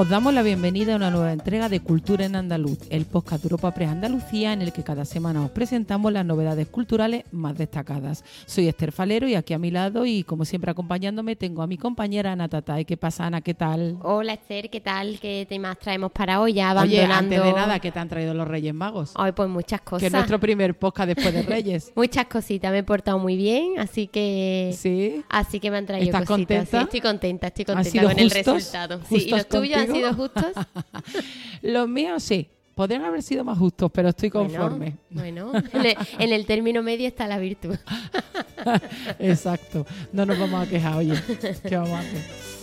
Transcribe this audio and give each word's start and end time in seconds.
Os 0.00 0.08
damos 0.08 0.32
la 0.32 0.40
bienvenida 0.42 0.94
a 0.94 0.96
una 0.96 1.10
nueva 1.10 1.30
entrega 1.30 1.68
de 1.68 1.80
Cultura 1.80 2.24
en 2.24 2.34
Andaluz, 2.34 2.78
el 2.88 3.04
podcast 3.04 3.42
de 3.42 3.48
Europa 3.48 3.74
Press 3.74 3.90
Andalucía 3.90 4.54
en 4.54 4.62
el 4.62 4.72
que 4.72 4.82
cada 4.82 5.04
semana 5.04 5.44
os 5.44 5.50
presentamos 5.50 6.10
las 6.10 6.24
novedades 6.24 6.68
culturales 6.68 7.24
más 7.32 7.58
destacadas. 7.58 8.24
Soy 8.46 8.66
Esther 8.68 8.92
Falero 8.92 9.28
y 9.28 9.34
aquí 9.34 9.52
a 9.52 9.58
mi 9.58 9.70
lado 9.70 10.06
y 10.06 10.22
como 10.24 10.46
siempre 10.46 10.70
acompañándome 10.70 11.36
tengo 11.36 11.60
a 11.60 11.66
mi 11.66 11.76
compañera 11.76 12.32
Ana 12.32 12.48
Tatay. 12.48 12.86
¿Qué 12.86 12.96
pasa 12.96 13.26
Ana? 13.26 13.42
¿Qué 13.42 13.52
tal? 13.52 13.98
Hola 14.00 14.32
Esther, 14.32 14.70
¿qué 14.70 14.80
tal? 14.80 15.18
¿Qué 15.20 15.44
temas 15.46 15.78
traemos 15.78 16.10
para 16.12 16.40
hoy? 16.40 16.54
Ya 16.54 16.70
Oye, 16.70 17.02
abandonando... 17.02 17.36
antes 17.36 17.44
de 17.44 17.52
nada, 17.52 17.78
¿qué 17.78 17.92
te 17.92 17.98
han 17.98 18.08
traído 18.08 18.32
los 18.32 18.48
Reyes 18.48 18.72
Magos? 18.72 19.12
Hoy 19.16 19.32
pues 19.32 19.50
muchas 19.50 19.82
cosas. 19.82 20.00
Que 20.00 20.06
es 20.06 20.12
nuestro 20.14 20.40
primer 20.40 20.78
podcast 20.78 21.08
después 21.08 21.34
de 21.34 21.42
Reyes. 21.42 21.92
Muchas 21.94 22.24
cositas, 22.24 22.72
me 22.72 22.78
he 22.78 22.84
portado 22.84 23.18
muy 23.18 23.36
bien, 23.36 23.78
así 23.78 24.06
que... 24.06 24.74
Sí. 24.78 25.22
Así 25.28 25.60
que 25.60 25.70
me 25.70 25.76
han 25.76 25.84
traído 25.84 26.06
¿Estás 26.06 26.24
cositas. 26.24 26.56
contenta? 26.56 26.78
Sí, 26.78 26.84
estoy 26.84 27.00
contenta, 27.02 27.46
estoy 27.48 27.64
¿Han 27.68 27.74
contenta 27.74 28.02
con 28.08 28.18
el 28.18 28.32
justos? 28.32 28.54
resultado. 28.54 29.00
Sí, 29.06 29.14
¿y 29.16 29.18
¿Justos 29.30 29.38
los 29.38 29.48
tuyos 29.48 29.78
han? 29.78 29.89
Sido 29.92 30.14
justos? 30.14 30.52
los 31.62 31.88
míos 31.88 32.22
sí. 32.22 32.48
Podrían 32.74 33.04
haber 33.04 33.22
sido 33.22 33.44
más 33.44 33.58
justos, 33.58 33.90
pero 33.92 34.08
estoy 34.08 34.30
conforme. 34.30 34.96
Bueno, 35.10 35.48
bueno. 35.50 35.68
En, 35.72 35.84
el, 35.84 35.96
en 36.18 36.32
el 36.32 36.46
término 36.46 36.82
medio 36.82 37.08
está 37.08 37.26
la 37.26 37.38
virtud. 37.38 37.76
Exacto. 39.18 39.86
No 40.12 40.24
nos 40.24 40.38
vamos 40.38 40.66
a 40.66 40.70
quejar, 40.70 40.96
oye. 40.96 41.14
¿Qué 41.68 41.76
vamos 41.76 41.90
a 41.90 41.98
hacer? 41.98 42.59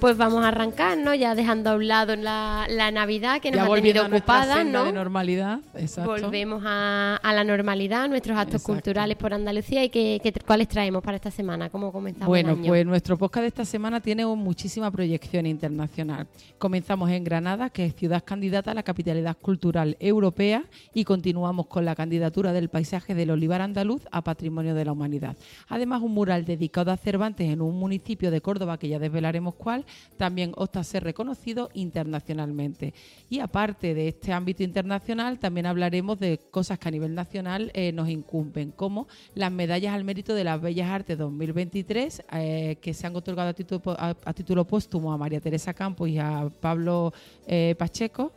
Pues 0.00 0.16
vamos 0.16 0.44
a 0.44 0.48
arrancar, 0.48 0.96
¿no? 0.98 1.14
Ya 1.14 1.34
dejando 1.34 1.70
a 1.70 1.74
un 1.76 1.86
lado 1.86 2.16
la, 2.16 2.66
la 2.68 2.90
Navidad 2.90 3.40
que 3.40 3.50
nos 3.50 3.58
ya 3.66 3.72
ha 3.72 3.74
tenido 3.74 4.06
ocupada, 4.06 4.64
¿no? 4.64 4.84
de 4.86 4.92
normalidad. 4.92 5.60
Exacto. 5.74 6.10
Volvemos 6.10 6.62
a, 6.66 7.16
a 7.22 7.32
la 7.34 7.44
normalidad, 7.44 8.08
nuestros 8.08 8.36
actos 8.36 8.56
Exacto. 8.62 8.72
culturales 8.72 9.16
por 9.16 9.34
Andalucía 9.34 9.84
y 9.84 9.90
que, 9.90 10.20
que- 10.22 10.32
cuáles 10.46 10.68
traemos 10.68 11.02
para 11.02 11.16
esta 11.16 11.30
semana, 11.30 11.68
cómo 11.70 11.92
comenzamos 11.92 12.28
Bueno, 12.28 12.50
el 12.52 12.58
año. 12.60 12.68
pues 12.68 12.86
nuestro 12.86 13.18
podcast 13.18 13.42
de 13.42 13.48
esta 13.48 13.64
semana 13.64 14.00
tiene 14.00 14.24
muchísima 14.26 14.90
proyección 14.90 15.46
internacional. 15.46 16.26
Comenzamos 16.58 17.10
en 17.10 17.22
Granada, 17.24 17.70
que 17.70 17.84
es 17.86 17.94
ciudad 17.94 18.22
candidata 18.24 18.70
a 18.70 18.74
la 18.74 18.82
capitalidad 18.82 19.36
cultural 19.36 19.96
europea, 20.00 20.64
y 20.94 21.04
continuamos 21.04 21.66
con 21.66 21.84
la 21.84 21.94
candidatura 21.94 22.52
del 22.52 22.68
paisaje 22.68 23.14
del 23.14 23.30
olivar 23.30 23.60
andaluz 23.60 24.02
a 24.10 24.22
Patrimonio 24.22 24.74
de 24.74 24.84
la 24.84 24.92
Humanidad. 24.92 25.36
Además, 25.68 26.00
un 26.02 26.12
mural 26.12 26.44
dedicado 26.44 26.90
a 26.90 26.96
Cervantes 26.96 27.48
en 27.50 27.60
un 27.60 27.78
municipio 27.78 28.30
de 28.30 28.40
Córdoba, 28.40 28.78
que 28.78 28.88
ya 28.88 28.98
desvelaremos 28.98 29.54
cuál, 29.54 29.84
también 30.16 30.52
opta 30.56 30.80
a 30.80 30.84
ser 30.84 31.04
reconocido 31.04 31.70
internacionalmente. 31.74 32.94
Y 33.28 33.40
aparte 33.40 33.94
de 33.94 34.08
este 34.08 34.32
ámbito 34.32 34.62
internacional, 34.62 35.38
también 35.38 35.66
hablaremos 35.66 36.18
de 36.18 36.38
cosas 36.50 36.78
que 36.78 36.88
a 36.88 36.90
nivel 36.90 37.14
nacional 37.14 37.70
eh, 37.74 37.92
nos 37.92 38.08
incumben, 38.08 38.70
como 38.72 39.08
las 39.34 39.50
medallas 39.52 39.94
al 39.94 40.04
mérito 40.04 40.34
de 40.34 40.44
las 40.44 40.60
Bellas 40.60 40.90
Artes 40.90 41.16
2023, 41.18 42.22
eh, 42.32 42.76
que 42.80 42.94
se 42.94 43.06
han 43.06 43.16
otorgado 43.16 43.50
a 43.50 43.54
título, 43.54 43.82
a- 43.98 44.32
título 44.34 44.66
póstumo 44.66 45.12
a 45.12 45.16
María 45.18 45.40
Teresa 45.40 45.74
Campos 45.74 46.08
y 46.08 46.18
a 46.18 46.50
Pablo 46.60 47.12
eh, 47.46 47.74
Pacheco. 47.78 48.32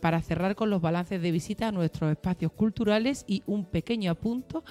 para 0.00 0.20
cerrar 0.22 0.54
con 0.56 0.70
los 0.70 0.80
balances 0.80 1.22
de 1.22 1.30
visita 1.30 1.68
a 1.68 1.72
nuestros 1.72 2.10
espacios 2.10 2.50
culturales 2.52 3.24
y 3.28 3.42
un 3.46 3.64
pequeño 3.64 4.10
apunto, 4.10 4.64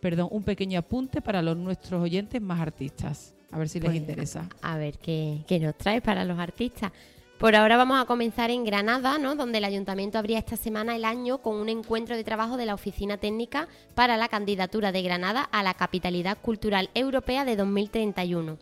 perdón, 0.00 0.28
un 0.30 0.42
pequeño 0.42 0.78
apunte 0.78 1.22
para 1.22 1.40
los 1.42 1.56
nuestros 1.56 2.02
oyentes 2.02 2.40
más 2.42 2.60
artistas. 2.60 3.34
A 3.50 3.58
ver 3.58 3.68
si 3.68 3.80
les 3.80 3.90
Pues, 3.90 4.00
interesa. 4.00 4.48
A 4.62 4.76
ver 4.76 4.98
qué, 4.98 5.38
qué 5.46 5.58
nos 5.58 5.76
trae 5.76 6.00
para 6.00 6.24
los 6.24 6.38
artistas. 6.38 6.92
Por 7.38 7.56
ahora 7.56 7.78
vamos 7.78 7.98
a 7.98 8.04
comenzar 8.04 8.50
en 8.50 8.64
Granada, 8.64 9.16
¿no? 9.16 9.34
donde 9.34 9.58
el 9.58 9.64
ayuntamiento 9.64 10.18
abría 10.18 10.38
esta 10.38 10.56
semana 10.56 10.94
el 10.94 11.06
año 11.06 11.38
con 11.38 11.56
un 11.56 11.70
encuentro 11.70 12.14
de 12.14 12.22
trabajo 12.22 12.58
de 12.58 12.66
la 12.66 12.74
Oficina 12.74 13.16
Técnica 13.16 13.66
para 13.94 14.18
la 14.18 14.28
candidatura 14.28 14.92
de 14.92 15.00
Granada 15.00 15.42
a 15.44 15.62
la 15.62 15.72
Capitalidad 15.72 16.36
Cultural 16.36 16.90
Europea 16.92 17.46
de 17.46 17.56
2031. 17.56 18.58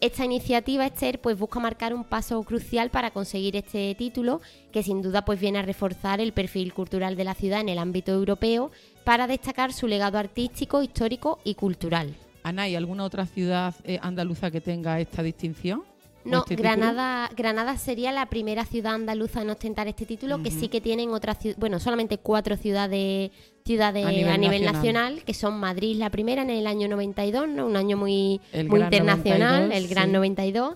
Esta 0.00 0.24
iniciativa, 0.24 0.86
Esther, 0.86 1.20
pues 1.20 1.38
busca 1.38 1.60
marcar 1.60 1.94
un 1.94 2.02
paso 2.02 2.42
crucial 2.42 2.90
para 2.90 3.12
conseguir 3.12 3.54
este 3.54 3.94
título, 3.94 4.40
que 4.72 4.82
sin 4.82 5.02
duda 5.02 5.24
pues 5.24 5.38
viene 5.38 5.60
a 5.60 5.62
reforzar 5.62 6.20
el 6.20 6.32
perfil 6.32 6.72
cultural 6.74 7.14
de 7.14 7.24
la 7.24 7.34
ciudad 7.34 7.60
en 7.60 7.68
el 7.68 7.78
ámbito 7.78 8.10
europeo 8.10 8.72
para 9.04 9.28
destacar 9.28 9.72
su 9.72 9.86
legado 9.86 10.18
artístico, 10.18 10.82
histórico 10.82 11.38
y 11.44 11.54
cultural. 11.54 12.16
Ana, 12.42 12.62
¿hay 12.62 12.74
alguna 12.76 13.04
otra 13.04 13.26
ciudad 13.26 13.74
eh, 13.84 13.98
andaluza 14.02 14.50
que 14.50 14.60
tenga 14.60 14.98
esta 15.00 15.22
distinción? 15.22 15.80
¿O 15.80 16.28
No, 16.28 16.38
este 16.38 16.56
título? 16.56 16.68
Granada, 16.76 17.30
Granada 17.36 17.76
sería 17.78 18.12
la 18.12 18.26
primera 18.26 18.64
ciudad 18.64 18.94
andaluza 18.94 19.42
en 19.42 19.50
ostentar 19.50 19.88
este 19.88 20.04
título, 20.06 20.42
que 20.42 20.50
sí 20.50 20.68
que 20.68 20.80
tienen 20.80 21.10
otras 21.10 21.38
bueno, 21.56 21.78
solamente 21.80 22.18
cuatro 22.18 22.56
ciudades, 22.56 23.30
ciudades 23.64 24.04
A 24.04 24.08
a 24.08 24.12
nivel 24.12 24.62
nacional. 24.62 24.72
nacional. 24.74 25.24
que 25.24 25.34
son 25.34 25.58
Madrid 25.58 25.96
la 25.96 26.10
primera 26.10 26.42
en 26.42 26.50
el 26.50 26.66
año 26.66 26.88
92, 26.88 27.48
¿no? 27.48 27.66
un 27.66 27.76
año 27.76 27.96
muy, 27.96 28.40
El 28.52 28.68
muy 28.68 28.80
gran 28.80 28.92
internacional, 28.92 29.62
92, 29.68 29.76
el 29.82 29.88
Gran 29.88 30.06
sí. 30.06 30.12
92. 30.12 30.74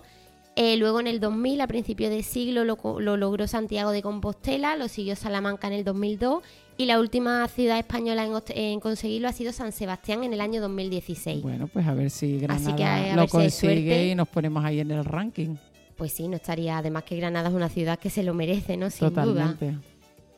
Eh, 0.57 0.77
luego 0.77 1.01
en 1.01 1.07
el 1.07 1.19
2000, 1.19 1.59
a 1.61 1.67
principios 1.67 2.09
de 2.11 2.23
siglo, 2.23 2.63
lo, 2.63 2.77
lo 3.01 3.17
logró 3.17 3.45
Santiago 3.47 3.91
de 3.91 4.01
Compostela, 4.01 4.77
lo 4.77 4.87
siguió 4.87 5.15
Salamanca 5.17 5.67
en 5.67 5.73
el 5.73 5.83
2002 5.83 6.43
y 6.77 6.85
la 6.85 6.99
última 6.99 7.45
ciudad 7.49 7.77
española 7.77 8.25
en, 8.49 8.79
conseguirlo 8.79 9.27
ha 9.27 9.33
sido 9.33 9.51
San 9.51 9.71
Sebastián 9.73 10.23
en 10.23 10.33
el 10.33 10.39
año 10.41 10.61
2016. 10.61 11.41
Bueno, 11.41 11.67
pues 11.67 11.85
a 11.87 11.93
ver 11.93 12.09
si 12.09 12.39
Granada 12.39 12.75
que 12.75 12.83
a- 12.83 13.15
lo 13.15 13.21
consigue 13.27 14.07
y 14.11 14.15
nos 14.15 14.27
ponemos 14.29 14.63
ahí 14.63 14.79
en 14.79 14.91
el 14.91 15.03
ranking. 15.03 15.55
Pues 15.97 16.11
sí, 16.13 16.27
no 16.27 16.35
estaría, 16.37 16.77
además 16.77 17.03
que 17.03 17.15
Granada 17.17 17.49
es 17.49 17.55
una 17.55 17.69
ciudad 17.69 17.97
que 17.99 18.09
se 18.09 18.23
lo 18.23 18.33
merece, 18.33 18.75
¿no? 18.77 18.89
Sin 18.89 19.07
duda. 19.33 19.55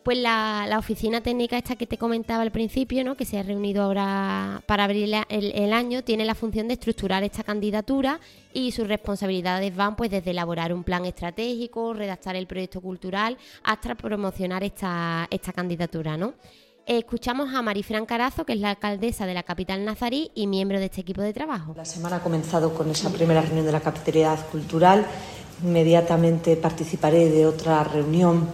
Pues 0.07 0.19
la, 0.19 0.73
oficina 0.79 1.19
técnica 1.19 1.57
esta 1.57 1.75
que 1.75 1.85
te 1.85 1.97
comentaba 1.97 2.41
al 2.41 2.53
principio, 2.53 3.03
¿no? 3.03 3.17
que 3.17 3.25
se 3.25 3.37
ha 3.37 3.43
reunido 3.43 3.83
ahora 3.83 4.63
para 4.65 4.85
abrir 4.85 5.13
el 5.27 5.73
año, 5.73 6.01
tiene 6.01 6.23
la 6.23 6.33
función 6.33 6.69
de 6.69 6.75
estructurar 6.75 7.25
esta 7.25 7.43
candidatura 7.43 8.21
y 8.53 8.71
sus 8.71 8.87
responsabilidades 8.87 9.75
van 9.75 9.97
pues 9.97 10.09
desde 10.09 10.31
elaborar 10.31 10.71
un 10.71 10.85
plan 10.85 11.03
estratégico, 11.03 11.93
redactar 11.93 12.37
el 12.37 12.47
proyecto 12.47 12.79
cultural, 12.79 13.37
hasta 13.63 13.95
promocionar 13.95 14.63
esta, 14.63 15.27
esta 15.29 15.51
candidatura. 15.51 16.15
¿no? 16.15 16.35
Escuchamos 16.85 17.53
a 17.53 17.61
Marifran 17.61 18.05
Carazo, 18.05 18.45
que 18.45 18.53
es 18.53 18.61
la 18.61 18.69
alcaldesa 18.69 19.25
de 19.25 19.33
la 19.33 19.43
capital 19.43 19.83
nazarí 19.83 20.31
y 20.33 20.47
miembro 20.47 20.79
de 20.79 20.85
este 20.85 21.01
equipo 21.01 21.21
de 21.21 21.33
trabajo. 21.33 21.73
La 21.75 21.83
semana 21.83 22.15
ha 22.15 22.23
comenzado 22.23 22.73
con 22.73 22.89
esa 22.89 23.09
primera 23.09 23.41
reunión 23.41 23.65
de 23.65 23.73
la 23.73 23.81
capitalidad 23.81 24.39
cultural. 24.51 25.05
Inmediatamente 25.65 26.55
participaré 26.55 27.27
de 27.27 27.45
otra 27.45 27.83
reunión 27.83 28.47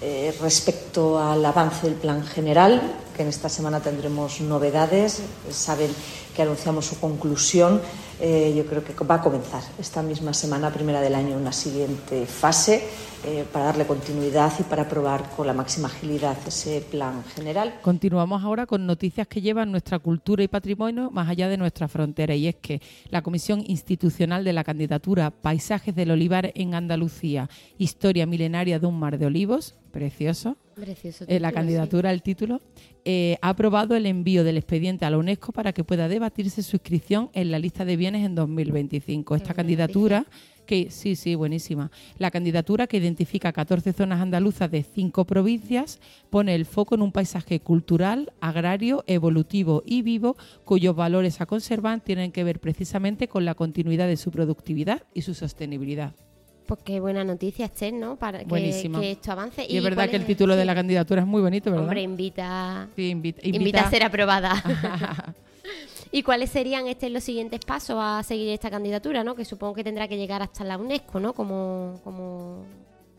eh, 0.00 0.34
respecto 0.40 1.18
al 1.18 1.44
avance 1.44 1.86
del 1.86 1.94
plan 1.94 2.24
general, 2.24 2.80
que 3.18 3.24
en 3.24 3.30
esta 3.30 3.48
semana 3.48 3.80
tendremos 3.80 4.40
novedades. 4.40 5.20
Saben 5.50 5.90
que 6.36 6.42
anunciamos 6.42 6.86
su 6.86 7.00
conclusión. 7.00 7.80
Eh, 8.20 8.54
yo 8.56 8.64
creo 8.64 8.84
que 8.84 8.94
va 9.04 9.16
a 9.16 9.20
comenzar 9.20 9.62
esta 9.76 10.02
misma 10.02 10.32
semana, 10.32 10.72
primera 10.72 11.00
del 11.00 11.16
año, 11.16 11.36
una 11.36 11.52
siguiente 11.52 12.26
fase 12.26 12.84
eh, 13.24 13.44
para 13.52 13.66
darle 13.66 13.86
continuidad 13.86 14.52
y 14.60 14.62
para 14.62 14.82
aprobar 14.82 15.30
con 15.30 15.48
la 15.48 15.52
máxima 15.52 15.88
agilidad 15.88 16.36
ese 16.46 16.80
plan 16.80 17.24
general. 17.34 17.80
Continuamos 17.82 18.44
ahora 18.44 18.66
con 18.66 18.86
noticias 18.86 19.26
que 19.26 19.40
llevan 19.40 19.72
nuestra 19.72 19.98
cultura 19.98 20.44
y 20.44 20.48
patrimonio 20.48 21.10
más 21.10 21.28
allá 21.28 21.48
de 21.48 21.56
nuestra 21.56 21.88
frontera 21.88 22.36
y 22.36 22.46
es 22.46 22.54
que 22.54 22.80
la 23.10 23.22
Comisión 23.22 23.64
Institucional 23.66 24.44
de 24.44 24.52
la 24.52 24.62
Candidatura 24.62 25.32
Paisajes 25.32 25.94
del 25.96 26.12
Olivar 26.12 26.52
en 26.54 26.74
Andalucía, 26.74 27.50
Historia 27.78 28.26
Milenaria 28.26 28.78
de 28.78 28.86
un 28.86 28.96
Mar 28.96 29.18
de 29.18 29.26
Olivos, 29.26 29.74
precioso, 29.90 30.56
Precioso 30.80 31.24
eh, 31.26 31.40
la 31.40 31.48
sí. 31.48 31.54
candidatura, 31.54 32.12
el 32.12 32.22
título, 32.22 32.60
eh, 33.04 33.36
ha 33.42 33.50
aprobado 33.50 33.96
el 33.96 34.06
envío 34.06 34.44
del 34.44 34.56
expediente 34.56 35.04
a 35.04 35.10
la 35.10 35.18
UNESCO 35.18 35.52
para 35.52 35.72
que 35.72 35.84
pueda 35.84 36.08
debatirse 36.08 36.62
su 36.62 36.76
inscripción 36.76 37.30
en 37.32 37.50
la 37.50 37.58
lista 37.58 37.84
de 37.84 37.96
bienes 37.96 38.24
en 38.24 38.34
2025. 38.34 39.34
Esta 39.34 39.54
candidatura, 39.54 40.26
que 40.66 40.90
sí, 40.90 41.16
sí, 41.16 41.34
buenísima. 41.34 41.90
La 42.18 42.30
candidatura 42.30 42.86
que 42.86 42.98
identifica 42.98 43.52
14 43.52 43.92
zonas 43.92 44.20
andaluzas 44.20 44.70
de 44.70 44.82
cinco 44.82 45.24
provincias 45.24 46.00
pone 46.30 46.54
el 46.54 46.66
foco 46.66 46.94
en 46.94 47.02
un 47.02 47.12
paisaje 47.12 47.60
cultural, 47.60 48.32
agrario, 48.40 49.04
evolutivo 49.06 49.82
y 49.84 50.02
vivo 50.02 50.36
cuyos 50.64 50.94
valores 50.94 51.40
a 51.40 51.46
conservar 51.46 52.00
tienen 52.00 52.30
que 52.30 52.44
ver 52.44 52.60
precisamente 52.60 53.26
con 53.26 53.44
la 53.44 53.54
continuidad 53.54 54.06
de 54.06 54.16
su 54.16 54.30
productividad 54.30 55.02
y 55.14 55.22
su 55.22 55.34
sostenibilidad. 55.34 56.14
Pues 56.68 56.80
qué 56.84 57.00
buena 57.00 57.24
noticia, 57.24 57.64
Esther, 57.64 57.94
¿no? 57.94 58.16
Para 58.16 58.44
que, 58.44 59.10
esto 59.10 59.32
avance. 59.32 59.64
Y, 59.66 59.78
es 59.78 59.82
verdad 59.82 60.06
que 60.10 60.16
el 60.16 60.22
es 60.22 60.28
título 60.28 60.54
de 60.54 60.66
la 60.66 60.74
candidatura 60.74 61.22
es 61.22 61.26
muy 61.26 61.40
bonito, 61.40 61.70
¿verdad? 61.70 61.86
Hombre, 61.86 62.02
invita, 62.02 62.90
Sí, 62.94 63.08
invita, 63.08 63.40
invita, 63.42 63.80
a 63.86 63.90
ser 63.90 64.02
aprobada. 64.02 64.52
¿Y 66.12 66.22
cuáles 66.22 66.50
serían 66.50 66.86
este, 66.86 67.08
los 67.08 67.24
siguientes 67.24 67.60
pasos 67.60 67.96
a 67.98 68.22
seguir 68.22 68.50
esta 68.50 68.68
candidatura, 68.68 69.24
no? 69.24 69.34
Que 69.34 69.46
supongo 69.46 69.72
que 69.76 69.82
tendrá 69.82 70.08
que 70.08 70.18
llegar 70.18 70.42
hasta 70.42 70.62
la 70.62 70.76
UNESCO, 70.76 71.18
¿no? 71.20 71.32
Como, 71.32 72.02
como 72.04 72.66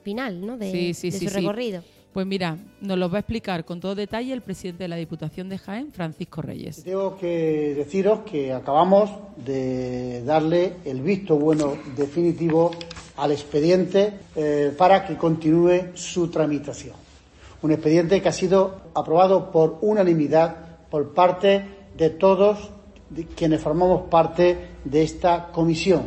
final, 0.03 0.45
¿no? 0.45 0.55
De, 0.55 0.71
Sí, 0.71 0.93
sí, 0.93 1.09
de 1.09 1.17
sí, 1.17 1.25
su 1.25 1.33
sí. 1.33 1.39
recorrido. 1.39 1.83
Pues 2.13 2.25
mira, 2.25 2.57
nos 2.81 2.97
lo 2.97 3.07
va 3.09 3.17
a 3.17 3.19
explicar 3.19 3.65
con 3.65 3.79
todo 3.79 3.93
detalle 3.93 4.33
el 4.33 4.41
presidente 4.41 4.83
de 4.83 4.87
la 4.87 4.95
Diputación 4.95 5.47
de 5.47 5.59
Jaén, 5.59 5.91
Francisco 5.93 6.41
Reyes. 6.41 6.83
Tengo 6.83 7.15
que 7.17 7.75
deciros 7.77 8.21
que 8.21 8.51
acabamos 8.51 9.11
de 9.37 10.23
darle 10.23 10.73
el 10.85 11.01
visto 11.01 11.35
bueno 11.35 11.77
definitivo 11.95 12.71
al 13.17 13.31
expediente 13.31 14.13
eh, 14.35 14.73
para 14.75 15.05
que 15.05 15.17
continúe 15.17 15.91
su 15.93 16.29
tramitación. 16.29 16.95
Un 17.61 17.73
expediente 17.73 18.21
que 18.21 18.29
ha 18.29 18.33
sido 18.33 18.81
aprobado 18.95 19.51
por 19.51 19.77
unanimidad 19.81 20.55
por 20.89 21.13
parte 21.13 21.63
de 21.95 22.09
todos 22.09 22.71
quienes 23.35 23.61
formamos 23.61 24.09
parte 24.09 24.57
de 24.83 25.03
esta 25.03 25.49
comisión. 25.51 26.05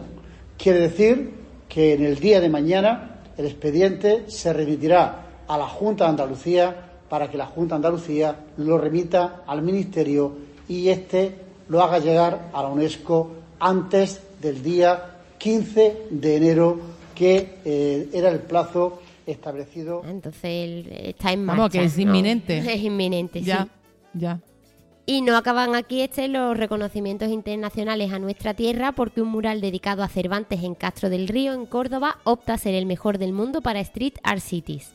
Quiere 0.59 0.81
decir 0.81 1.31
que 1.69 1.95
en 1.95 2.05
el 2.05 2.19
día 2.19 2.41
de 2.41 2.49
mañana 2.49 3.21
el 3.37 3.47
expediente 3.47 4.25
se 4.29 4.53
remitirá 4.53 5.22
a 5.49 5.59
la 5.59 5.67
Junta 5.67 6.05
de 6.05 6.11
Andalucía 6.11 6.77
para 7.09 7.31
que 7.31 7.37
la 7.37 7.47
Junta 7.47 7.75
de 7.75 7.77
Andalucía 7.77 8.37
lo 8.57 8.79
remita 8.79 9.43
al 9.47 9.63
Ministerio 9.63 10.33
y 10.69 10.89
éste 10.89 11.35
lo 11.69 11.83
haga 11.83 11.99
llegar 11.99 12.51
a 12.53 12.63
la 12.63 12.69
UNESCO 12.69 13.31
antes 13.61 14.21
del 14.41 14.63
día 14.63 15.13
15 15.39 16.07
de 16.11 16.37
enero, 16.37 16.81
que 17.15 17.59
eh, 17.65 18.09
era 18.13 18.31
el 18.31 18.41
plazo 18.41 19.01
establecido. 19.27 20.03
Entonces 20.05 20.87
está 20.91 21.33
en 21.33 21.45
marcha. 21.45 21.59
Vamos, 21.59 21.73
que 21.73 21.85
es 21.85 21.99
inminente. 21.99 22.59
Es 22.59 22.83
inminente, 22.83 23.43
ya, 23.43 23.65
sí. 23.65 23.71
Ya, 24.15 24.41
Y 25.05 25.23
no 25.23 25.37
acaban 25.37 25.75
aquí 25.75 26.03
este 26.03 26.29
los 26.29 26.57
reconocimientos 26.57 27.29
internacionales 27.29 28.13
a 28.13 28.19
nuestra 28.19 28.55
tierra 28.55 28.93
porque 28.93 29.23
un 29.23 29.29
mural 29.29 29.61
dedicado 29.61 30.03
a 30.03 30.09
Cervantes 30.09 30.63
en 30.63 30.75
Castro 30.75 31.11
del 31.11 31.29
Río, 31.29 31.53
en 31.53 31.67
Córdoba, 31.67 32.19
opta 32.25 32.55
a 32.55 32.59
ser 32.59 32.75
el 32.75 32.87
mejor 32.87 33.19
del 33.19 33.33
mundo 33.33 33.63
para 33.63 33.81
Street 33.81 34.15
Art 34.23 34.41
Cities. 34.43 34.93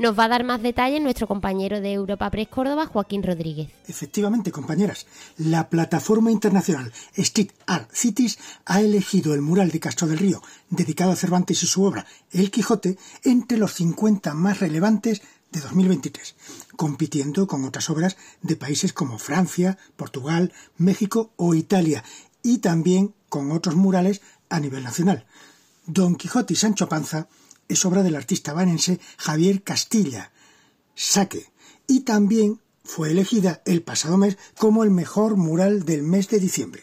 Nos 0.00 0.18
va 0.18 0.24
a 0.24 0.28
dar 0.28 0.44
más 0.44 0.62
detalles 0.62 1.02
nuestro 1.02 1.28
compañero 1.28 1.82
de 1.82 1.92
Europa 1.92 2.30
Press 2.30 2.48
Córdoba, 2.48 2.86
Joaquín 2.86 3.22
Rodríguez. 3.22 3.68
Efectivamente, 3.86 4.50
compañeras, 4.50 5.06
la 5.36 5.68
plataforma 5.68 6.30
internacional 6.30 6.90
Street 7.16 7.50
Art 7.66 7.90
Cities 7.92 8.38
ha 8.64 8.80
elegido 8.80 9.34
el 9.34 9.42
mural 9.42 9.70
de 9.70 9.78
Castro 9.78 10.08
del 10.08 10.16
Río, 10.16 10.42
dedicado 10.70 11.12
a 11.12 11.16
Cervantes 11.16 11.62
y 11.64 11.66
su 11.66 11.84
obra 11.84 12.06
El 12.32 12.50
Quijote, 12.50 12.96
entre 13.24 13.58
los 13.58 13.74
50 13.74 14.32
más 14.32 14.60
relevantes 14.60 15.20
de 15.52 15.60
2023, 15.60 16.34
compitiendo 16.76 17.46
con 17.46 17.66
otras 17.66 17.90
obras 17.90 18.16
de 18.40 18.56
países 18.56 18.94
como 18.94 19.18
Francia, 19.18 19.76
Portugal, 19.96 20.50
México 20.78 21.32
o 21.36 21.54
Italia, 21.54 22.04
y 22.42 22.58
también 22.58 23.12
con 23.28 23.52
otros 23.52 23.76
murales 23.76 24.22
a 24.48 24.60
nivel 24.60 24.82
nacional. 24.82 25.26
Don 25.84 26.16
Quijote 26.16 26.54
y 26.54 26.56
Sancho 26.56 26.88
Panza 26.88 27.28
es 27.70 27.84
obra 27.84 28.02
del 28.02 28.16
artista 28.16 28.52
vanense 28.52 29.00
Javier 29.16 29.62
Castilla, 29.62 30.32
Saque, 30.94 31.50
y 31.86 32.00
también 32.00 32.60
fue 32.84 33.10
elegida 33.10 33.62
el 33.64 33.82
pasado 33.82 34.16
mes 34.16 34.36
como 34.58 34.84
el 34.84 34.90
mejor 34.90 35.36
mural 35.36 35.84
del 35.84 36.02
mes 36.02 36.28
de 36.28 36.40
diciembre. 36.40 36.82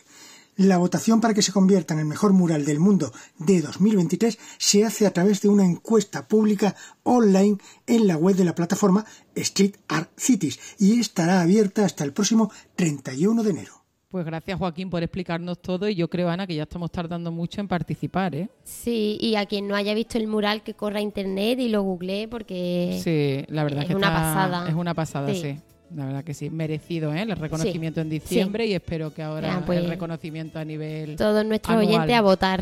La 0.56 0.78
votación 0.78 1.22
para 1.22 1.36
que 1.36 1.44
se 1.44 1.52
convierta 1.52 1.94
en 1.94 2.00
el 2.00 2.06
mejor 2.06 2.34
mural 2.34 2.66
del 2.66 2.80
mundo 2.80 3.14
de 3.38 3.62
2023 3.62 4.40
se 4.58 4.86
hace 4.86 5.06
a 5.06 5.14
través 5.14 5.42
de 5.42 5.50
una 5.50 5.66
encuesta 5.66 6.28
pública 6.28 6.76
online 7.04 7.58
en 7.86 8.08
la 8.08 8.18
web 8.18 8.36
de 8.36 8.46
la 8.46 8.56
plataforma 8.56 9.06
Street 9.36 9.76
Art 9.88 10.10
Cities 10.18 10.60
y 10.80 11.00
estará 11.00 11.42
abierta 11.42 11.86
hasta 11.86 12.04
el 12.04 12.14
próximo 12.14 12.52
31 12.76 13.44
de 13.44 13.50
enero. 13.52 13.77
Pues 14.10 14.26
gracias 14.26 14.58
Joaquín 14.58 14.90
por 14.90 15.04
explicarnos 15.04 15.60
todo 15.62 15.90
y 15.90 15.96
yo 15.96 16.10
creo, 16.10 16.30
Ana, 16.30 16.48
que 16.48 16.56
ya 16.56 16.64
estamos 16.64 16.90
tardando 16.92 17.30
mucho 17.30 17.60
en 17.60 17.68
participar, 17.68 18.34
¿eh? 18.36 18.50
Sí, 18.64 19.18
y 19.20 19.36
a 19.36 19.46
quien 19.46 19.68
no 19.68 19.76
haya 19.76 19.94
visto 19.94 20.18
el 20.18 20.28
mural 20.28 20.64
que 20.64 20.74
corra 20.76 21.00
a 21.00 21.02
internet 21.02 21.60
y 21.60 21.68
lo 21.68 21.82
googlee 21.82 22.28
porque 22.30 23.02
Sí, 23.04 23.44
la 23.54 23.66
verdad 23.66 23.82
es 23.82 23.88
que 23.90 23.96
una 23.96 24.08
está- 24.08 24.18
pasada. 24.20 24.70
Es 24.70 24.76
una 24.76 24.94
pasada, 24.94 25.34
Sí. 25.34 25.42
sí. 25.42 25.60
La 25.94 26.06
verdad 26.06 26.24
que 26.24 26.34
sí, 26.34 26.50
merecido, 26.50 27.14
¿eh? 27.14 27.22
El 27.24 27.32
reconocimiento 27.36 28.00
en 28.00 28.10
diciembre 28.10 28.66
y 28.66 28.74
espero 28.74 29.14
que 29.14 29.24
ahora 29.24 29.62
pues, 29.66 29.80
el 29.80 29.90
reconocimiento 29.90 30.58
a 30.60 30.64
nivel 30.66 31.18
todos 31.18 31.46
nuestros 31.46 31.76
anual. 31.78 31.88
oyentes 31.96 32.16
a 32.16 32.22
votar. 32.22 32.62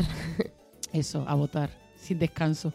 Eso, 0.92 1.24
a 1.28 1.34
votar, 1.36 1.70
sin 1.96 2.18
descanso. 2.18 2.72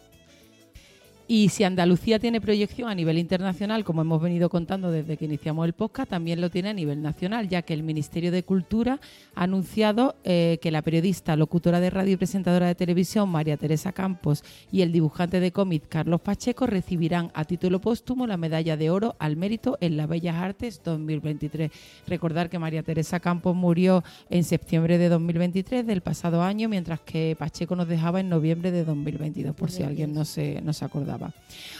Y 1.33 1.47
si 1.47 1.63
Andalucía 1.63 2.19
tiene 2.19 2.41
proyección 2.41 2.89
a 2.89 2.93
nivel 2.93 3.17
internacional, 3.17 3.85
como 3.85 4.01
hemos 4.01 4.21
venido 4.21 4.49
contando 4.49 4.91
desde 4.91 5.15
que 5.15 5.23
iniciamos 5.23 5.65
el 5.65 5.71
podcast, 5.71 6.09
también 6.09 6.41
lo 6.41 6.49
tiene 6.49 6.71
a 6.71 6.73
nivel 6.73 7.01
nacional, 7.01 7.47
ya 7.47 7.61
que 7.61 7.73
el 7.73 7.83
Ministerio 7.83 8.33
de 8.33 8.43
Cultura 8.43 8.99
ha 9.33 9.43
anunciado 9.43 10.15
eh, 10.25 10.59
que 10.61 10.71
la 10.71 10.81
periodista, 10.81 11.37
locutora 11.37 11.79
de 11.79 11.89
radio 11.89 12.15
y 12.15 12.17
presentadora 12.17 12.67
de 12.67 12.75
televisión 12.75 13.29
María 13.29 13.55
Teresa 13.55 13.93
Campos 13.93 14.43
y 14.73 14.81
el 14.81 14.91
dibujante 14.91 15.39
de 15.39 15.53
cómic 15.53 15.83
Carlos 15.87 16.19
Pacheco 16.19 16.67
recibirán 16.67 17.31
a 17.33 17.45
título 17.45 17.79
póstumo 17.79 18.27
la 18.27 18.35
medalla 18.35 18.75
de 18.75 18.89
oro 18.89 19.15
al 19.17 19.37
mérito 19.37 19.77
en 19.79 19.95
las 19.95 20.09
Bellas 20.09 20.35
Artes 20.35 20.81
2023. 20.83 21.71
Recordar 22.07 22.49
que 22.49 22.59
María 22.59 22.83
Teresa 22.83 23.21
Campos 23.21 23.55
murió 23.55 24.03
en 24.29 24.43
septiembre 24.43 24.97
de 24.97 25.07
2023 25.07 25.87
del 25.87 26.01
pasado 26.01 26.43
año, 26.43 26.67
mientras 26.67 26.99
que 26.99 27.37
Pacheco 27.39 27.77
nos 27.77 27.87
dejaba 27.87 28.19
en 28.19 28.27
noviembre 28.27 28.71
de 28.71 28.83
2022, 28.83 29.55
por 29.55 29.71
si 29.71 29.83
alguien 29.83 30.13
no 30.13 30.25
se, 30.25 30.59
no 30.59 30.73
se 30.73 30.83
acordaba. 30.83 31.20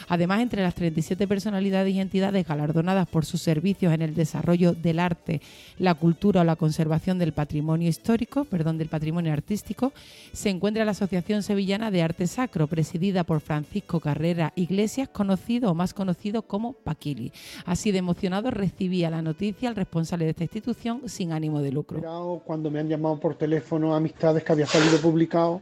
Además, 0.07 0.41
entre 0.41 0.61
las 0.61 0.75
37 0.75 1.27
personalidades 1.27 1.93
y 1.93 1.99
entidades 1.99 2.47
galardonadas 2.47 3.07
por 3.07 3.25
sus 3.25 3.41
servicios 3.41 3.93
en 3.93 4.01
el 4.01 4.13
desarrollo 4.13 4.73
del 4.73 4.99
arte, 4.99 5.41
la 5.77 5.95
cultura 5.95 6.41
o 6.41 6.43
la 6.43 6.55
conservación 6.55 7.17
del 7.17 7.33
patrimonio 7.33 7.87
histórico, 7.87 8.45
perdón, 8.45 8.77
del 8.77 8.89
patrimonio 8.89 9.31
artístico, 9.31 9.93
se 10.33 10.49
encuentra 10.49 10.85
la 10.85 10.91
Asociación 10.91 11.43
Sevillana 11.43 11.91
de 11.91 12.01
Arte 12.01 12.27
Sacro, 12.27 12.67
presidida 12.67 13.23
por 13.23 13.39
Francisco 13.39 13.99
Carrera 13.99 14.53
Iglesias, 14.55 15.09
conocido 15.09 15.71
o 15.71 15.73
más 15.73 15.93
conocido 15.93 16.41
como 16.41 16.73
Paquili. 16.73 17.31
Así 17.65 17.91
de 17.91 17.99
emocionado 17.99 18.51
recibía 18.51 19.09
la 19.09 19.21
noticia 19.21 19.69
el 19.69 19.75
responsable 19.75 20.25
de 20.25 20.31
esta 20.31 20.43
institución 20.43 21.03
sin 21.07 21.31
ánimo 21.31 21.61
de 21.61 21.71
lucro. 21.71 22.01
Cuando 22.45 22.69
me 22.69 22.79
han 22.79 22.89
llamado 22.89 23.19
por 23.19 23.35
teléfono 23.35 23.95
amistades 23.95 24.43
que 24.43 24.51
había 24.51 24.65
salido 24.65 24.99
publicado 24.99 25.61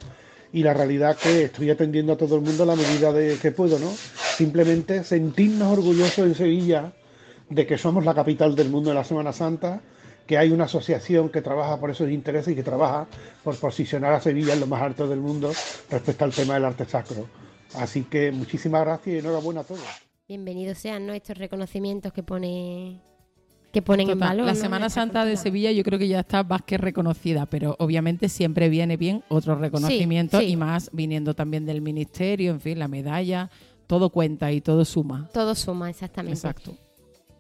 y 0.51 0.63
la 0.63 0.73
realidad 0.73 1.17
que 1.17 1.43
estoy 1.43 1.69
atendiendo 1.69 2.13
a 2.13 2.17
todo 2.17 2.35
el 2.35 2.41
mundo 2.41 2.63
a 2.63 2.67
la 2.67 2.75
medida 2.75 3.13
de 3.13 3.37
que 3.37 3.51
puedo, 3.51 3.77
¿no? 3.79 3.91
Simplemente 3.91 5.03
sentirnos 5.03 5.77
orgullosos 5.77 6.25
en 6.25 6.35
Sevilla 6.35 6.93
de 7.49 7.67
que 7.67 7.77
somos 7.77 8.05
la 8.05 8.13
capital 8.13 8.55
del 8.55 8.69
mundo 8.69 8.89
de 8.89 8.95
la 8.95 9.03
Semana 9.03 9.33
Santa, 9.33 9.81
que 10.25 10.37
hay 10.37 10.51
una 10.51 10.65
asociación 10.65 11.29
que 11.29 11.41
trabaja 11.41 11.79
por 11.79 11.89
esos 11.89 12.09
intereses 12.09 12.53
y 12.53 12.55
que 12.55 12.63
trabaja 12.63 13.07
por 13.43 13.57
posicionar 13.57 14.13
a 14.13 14.21
Sevilla 14.21 14.53
en 14.53 14.59
lo 14.59 14.67
más 14.67 14.81
alto 14.81 15.07
del 15.07 15.19
mundo 15.19 15.51
respecto 15.89 16.25
al 16.25 16.33
tema 16.33 16.55
del 16.55 16.65
arte 16.65 16.85
sacro. 16.85 17.27
Así 17.75 18.03
que 18.03 18.31
muchísimas 18.31 18.81
gracias 18.81 19.15
y 19.15 19.19
enhorabuena 19.19 19.61
a 19.61 19.63
todos. 19.63 19.83
Bienvenidos 20.27 20.77
sean 20.77 21.07
¿no? 21.07 21.13
estos 21.13 21.37
reconocimientos 21.37 22.13
que 22.13 22.21
pone 22.21 23.01
que 23.71 23.81
ponen 23.81 24.10
en 24.10 24.19
valor. 24.19 24.45
la. 24.45 24.56
Semana 24.56 24.89
Santa 24.89 25.25
de. 25.25 25.38
Sevilla 25.38 25.71
yo 25.71 25.83
creo 25.83 26.00
que 26.00 26.07
ya 26.07 26.21
está 26.21 26.44
más 26.44 26.62
que 26.63 26.77
reconocida, 26.77 27.45
pero 27.45 27.75
obviamente 27.80 28.30
siempre 28.30 28.69
viene 28.69 28.98
bien 28.98 29.24
otro 29.30 29.56
reconocimiento 29.56 30.39
sí. 30.39 30.45
y 30.45 30.56
más 30.56 30.89
viniendo 30.94 31.33
también 31.33 31.66
del 31.66 31.81
ministerio, 31.81 32.52
en 32.52 32.59
fin, 32.59 32.80
la 32.80 32.88
medalla, 32.88 33.49
todo 33.88 34.09
cuenta 34.09 34.52
y 34.52 34.61
todo 34.61 34.85
suma. 34.85 35.30
Todo 35.33 35.56
suma, 35.56 35.90
exactamente. 35.90 36.38
Exacto. 36.38 36.76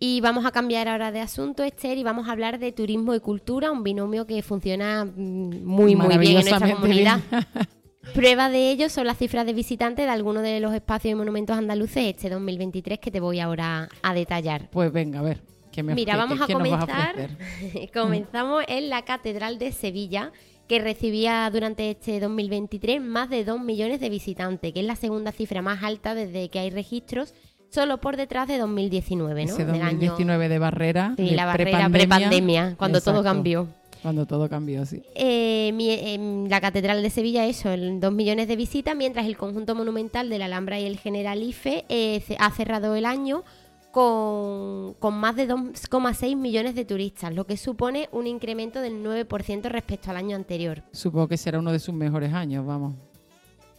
Y 0.01 0.21
vamos 0.21 0.45
a 0.45 0.51
cambiar 0.51 0.87
ahora 0.87 1.11
de 1.11 1.19
asunto, 1.19 1.63
Esther, 1.63 1.97
y 1.97 2.03
vamos 2.03 2.29
a 2.29 2.31
hablar 2.31 2.57
de 2.57 2.71
turismo 2.71 3.13
y 3.13 3.19
cultura, 3.19 3.71
un 3.71 3.83
binomio 3.83 4.25
que 4.25 4.41
funciona 4.41 5.03
mm, 5.03 5.65
muy, 5.65 5.95
muy 5.95 6.17
bien 6.17 6.37
en 6.37 6.45
nuestra 6.45 6.73
comunidad. 6.73 7.19
Prueba 8.13 8.49
de 8.49 8.71
ello 8.71 8.89
son 8.89 9.07
las 9.07 9.17
cifras 9.17 9.45
de 9.45 9.53
visitantes 9.53 10.05
de 10.05 10.11
algunos 10.11 10.41
de 10.41 10.59
los 10.61 10.73
espacios 10.73 11.11
y 11.11 11.15
monumentos 11.15 11.57
andaluces 11.57 12.05
este 12.05 12.29
2023 12.29 12.97
que 12.97 13.11
te 13.11 13.19
voy 13.19 13.39
ahora 13.39 13.89
a 14.01 14.13
detallar. 14.13 14.69
Pues 14.71 14.91
venga, 14.91 15.19
a 15.19 15.23
ver. 15.23 15.41
¿Qué 15.71 15.83
me- 15.83 15.93
Mira, 15.95 16.15
vamos 16.17 16.39
a 16.41 16.47
comenzar. 16.51 17.15
Comenzamos 17.93 18.63
en 18.67 18.89
la 18.89 19.03
Catedral 19.03 19.59
de 19.59 19.71
Sevilla, 19.71 20.31
que 20.67 20.79
recibía 20.79 21.49
durante 21.51 21.89
este 21.91 22.19
2023 22.19 23.01
más 23.01 23.29
de 23.29 23.43
2 23.43 23.59
millones 23.61 23.99
de 23.99 24.09
visitantes, 24.09 24.73
que 24.73 24.79
es 24.81 24.85
la 24.85 24.95
segunda 24.95 25.31
cifra 25.31 25.61
más 25.61 25.83
alta 25.83 26.13
desde 26.15 26.49
que 26.49 26.59
hay 26.59 26.69
registros, 26.69 27.33
solo 27.69 27.99
por 27.99 28.17
detrás 28.17 28.47
de 28.47 28.57
2019, 28.57 29.45
¿no? 29.45 29.53
Ese 29.53 29.65
Del 29.65 29.75
año- 29.75 29.83
2019 29.83 30.49
de 30.49 30.59
barrera. 30.59 31.13
Sí, 31.17 31.29
de 31.29 31.35
la 31.35 31.45
barrera 31.45 31.71
prepandemia. 31.89 32.07
prepandemia, 32.17 32.75
cuando 32.77 33.01
todo 33.01 33.23
cambió. 33.23 33.67
Cuando 34.01 34.25
todo 34.25 34.47
cambió, 34.47 34.85
sí. 34.85 35.01
Eh, 35.15 35.71
mi- 35.73 36.47
la 36.47 36.61
Catedral 36.61 37.01
de 37.03 37.09
Sevilla, 37.09 37.45
eso, 37.45 37.71
en 37.73 37.99
2 37.99 38.13
millones 38.13 38.47
de 38.47 38.55
visitas, 38.55 38.95
mientras 38.95 39.25
el 39.25 39.35
conjunto 39.35 39.75
monumental 39.75 40.29
de 40.29 40.39
la 40.39 40.45
Alhambra 40.45 40.79
y 40.79 40.85
el 40.85 40.97
Generalife 40.97 41.83
eh, 41.89 42.23
ha 42.39 42.49
cerrado 42.51 42.95
el 42.95 43.05
año 43.05 43.43
con, 43.91 44.93
con 44.99 45.15
más 45.15 45.35
de 45.35 45.47
2,6 45.47 46.35
millones 46.35 46.75
de 46.75 46.85
turistas, 46.85 47.33
lo 47.33 47.45
que 47.45 47.57
supone 47.57 48.09
un 48.11 48.27
incremento 48.27 48.81
del 48.81 49.03
9% 49.03 49.63
respecto 49.69 50.11
al 50.11 50.17
año 50.17 50.35
anterior. 50.35 50.83
Supongo 50.91 51.27
que 51.27 51.37
será 51.37 51.59
uno 51.59 51.71
de 51.71 51.79
sus 51.79 51.93
mejores 51.95 52.33
años, 52.33 52.65
vamos. 52.65 52.95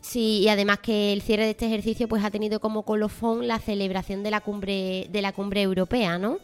Sí, 0.00 0.40
y 0.40 0.48
además 0.48 0.78
que 0.78 1.12
el 1.12 1.20
cierre 1.22 1.44
de 1.44 1.50
este 1.50 1.66
ejercicio 1.66 2.08
pues 2.08 2.24
ha 2.24 2.30
tenido 2.30 2.58
como 2.58 2.82
colofón 2.84 3.46
la 3.46 3.58
celebración 3.58 4.22
de 4.22 4.30
la 4.30 4.40
cumbre 4.40 5.06
de 5.10 5.22
la 5.22 5.32
cumbre 5.32 5.62
europea, 5.62 6.18
¿no? 6.18 6.38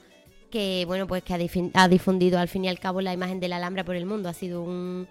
Que 0.51 0.85
bueno, 0.87 1.07
pues 1.07 1.23
que 1.23 1.35
ha, 1.35 1.89
difundido 1.89 2.39
al 2.39 2.49
fin 2.49 2.65
y 2.67 2.69
al 2.69 2.79
cabo 2.79 3.01
la 3.01 3.15
imagen 3.15 3.41
de 3.41 3.49
la 3.49 3.57
Alhambra 3.57 3.83
por 3.85 3.97
el 3.97 4.07
mundo, 4.07 4.29
ha 4.29 4.35
sido 4.35 4.63
un- 4.63 5.09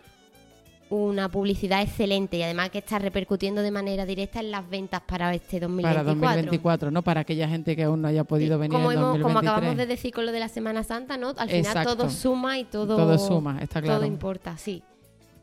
una 0.89 1.30
publicidad 1.30 1.82
excelente 1.82 2.38
y 2.38 2.44
además 2.44 2.70
que 2.70 2.77
está 2.77 3.00
repercutiendo 3.00 3.62
de 3.62 3.72
manera 3.72 4.06
directa 4.06 4.39
en 4.39 4.51
las 4.51 4.70
ventas 4.70 5.01
para 5.01 5.34
este 5.34 5.60
2024. 5.60 6.04
Para 6.04 6.04
2024, 6.36 6.92
¿no? 6.92 7.01
Para 7.01 7.22
aquella 7.22 7.48
gente 7.50 7.75
que 7.75 7.84
aún 7.84 8.01
no 8.04 8.08
haya 8.08 8.24
podido 8.24 8.60
venir 8.60 8.72
como, 8.77 8.92
en 8.92 8.98
hemos- 9.00 9.08
2023. 9.18 9.24
como 9.24 9.39
acabamos 9.39 9.77
de 9.77 9.86
decir 9.88 10.13
con 10.13 10.25
lo 10.25 10.32
de 10.32 10.39
la 10.39 10.48
Semana 10.48 10.84
Santa, 10.84 11.18
¿no? 11.18 11.30
Al 11.30 11.50
final 11.50 11.56
Exacto. 11.65 11.96
todo 11.98 12.10
suma 12.10 12.60
y 12.60 12.65
todo, 12.65 12.96
Todo 12.98 13.18
suma, 13.18 13.60
está 13.62 13.82
claro. 13.82 14.00
todo 14.00 14.08
importa, 14.08 14.58
sí. 14.58 14.84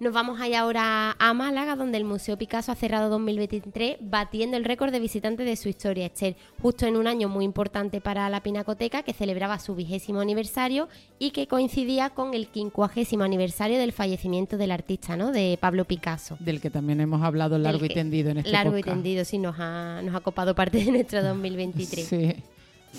Nos 0.02 0.12
vamos 0.12 0.40
allá 0.40 0.62
ahora 0.62 1.14
a 1.16 1.32
Málaga, 1.32 1.76
donde 1.76 1.96
el 1.96 2.02
Museo 2.02 2.36
Picasso 2.36 2.72
ha 2.72 2.74
cerrado 2.74 3.08
2023 3.08 3.98
batiendo 4.00 4.56
el 4.56 4.64
récord 4.64 4.90
de 4.90 4.98
visitantes 4.98 5.46
de 5.46 5.54
su 5.54 5.68
historia, 5.68 6.06
Esther, 6.06 6.34
justo 6.60 6.86
en 6.86 6.96
un 6.96 7.06
año 7.06 7.28
muy 7.28 7.44
importante 7.44 8.00
para 8.00 8.28
la 8.28 8.42
Pinacoteca, 8.42 9.04
que 9.04 9.12
celebraba 9.12 9.60
su 9.60 9.76
vigésimo 9.76 10.18
aniversario 10.18 10.88
y 11.20 11.30
que 11.30 11.46
coincidía 11.46 12.10
con 12.10 12.34
el 12.34 12.48
quincuagésimo 12.48 13.22
aniversario 13.22 13.78
del 13.78 13.92
fallecimiento 13.92 14.56
del 14.56 14.72
artista, 14.72 15.16
¿no? 15.16 15.30
De 15.30 15.56
Pablo 15.60 15.84
Picasso. 15.84 16.36
Del 16.40 16.60
que 16.60 16.70
también 16.70 17.00
hemos 17.00 17.22
hablado 17.22 17.56
largo 17.56 17.84
y 17.84 17.90
tendido 17.90 18.30
en 18.30 18.38
este 18.38 18.50
Largo 18.50 18.76
y 18.76 18.82
tendido, 18.82 19.24
sí, 19.24 19.38
nos 19.38 19.54
ha, 19.60 20.02
nos 20.02 20.16
ha 20.16 20.20
copado 20.20 20.56
parte 20.56 20.84
de 20.84 20.90
nuestro 20.90 21.22
2023. 21.22 22.04
Sí. 22.04 22.34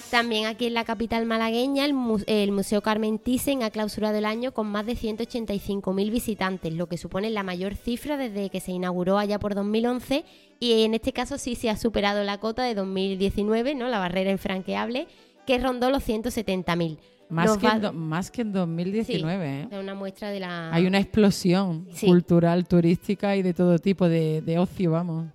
También 0.09 0.47
aquí 0.47 0.65
en 0.65 0.73
la 0.73 0.85
capital 0.85 1.25
malagueña, 1.25 1.85
el, 1.85 2.51
Museo 2.51 2.81
Carmen 2.81 3.19
Thyssen 3.19 3.61
ha 3.61 3.69
clausurado 3.69 4.17
el 4.17 4.25
año 4.25 4.51
con 4.51 4.67
más 4.67 4.85
de 4.85 4.93
185.000 4.93 6.11
visitantes, 6.11 6.73
lo 6.73 6.87
que 6.87 6.97
supone 6.97 7.29
la 7.29 7.43
mayor 7.43 7.75
cifra 7.75 8.17
desde 8.17 8.49
que 8.49 8.59
se 8.59 8.71
inauguró 8.71 9.19
allá 9.19 9.37
por 9.37 9.53
2011 9.53 10.25
y 10.59 10.83
en 10.83 10.95
este 10.95 11.13
caso 11.13 11.37
sí 11.37 11.55
se 11.55 11.69
ha 11.69 11.77
superado 11.77 12.23
la 12.23 12.39
cota 12.39 12.63
de 12.63 12.73
2019, 12.73 13.75
¿no? 13.75 13.87
la 13.87 13.99
barrera 13.99 14.31
infranqueable, 14.31 15.07
que 15.45 15.59
rondó 15.59 15.91
los 15.91 16.07
170.000. 16.07 16.97
Más 17.29 17.57
que, 17.57 17.91
más 17.91 18.31
que 18.31 18.41
en 18.41 18.51
2019. 18.51 19.67
¿eh? 19.71 19.79
una 19.79 19.95
muestra 19.95 20.29
de 20.29 20.39
la... 20.39 20.73
Hay 20.73 20.85
una 20.87 20.99
explosión 20.99 21.87
cultural, 22.01 22.67
turística 22.67 23.35
y 23.35 23.41
de 23.41 23.53
todo 23.53 23.77
tipo 23.79 24.07
de, 24.07 24.41
de 24.41 24.57
ocio, 24.59 24.91
vamos. 24.91 25.27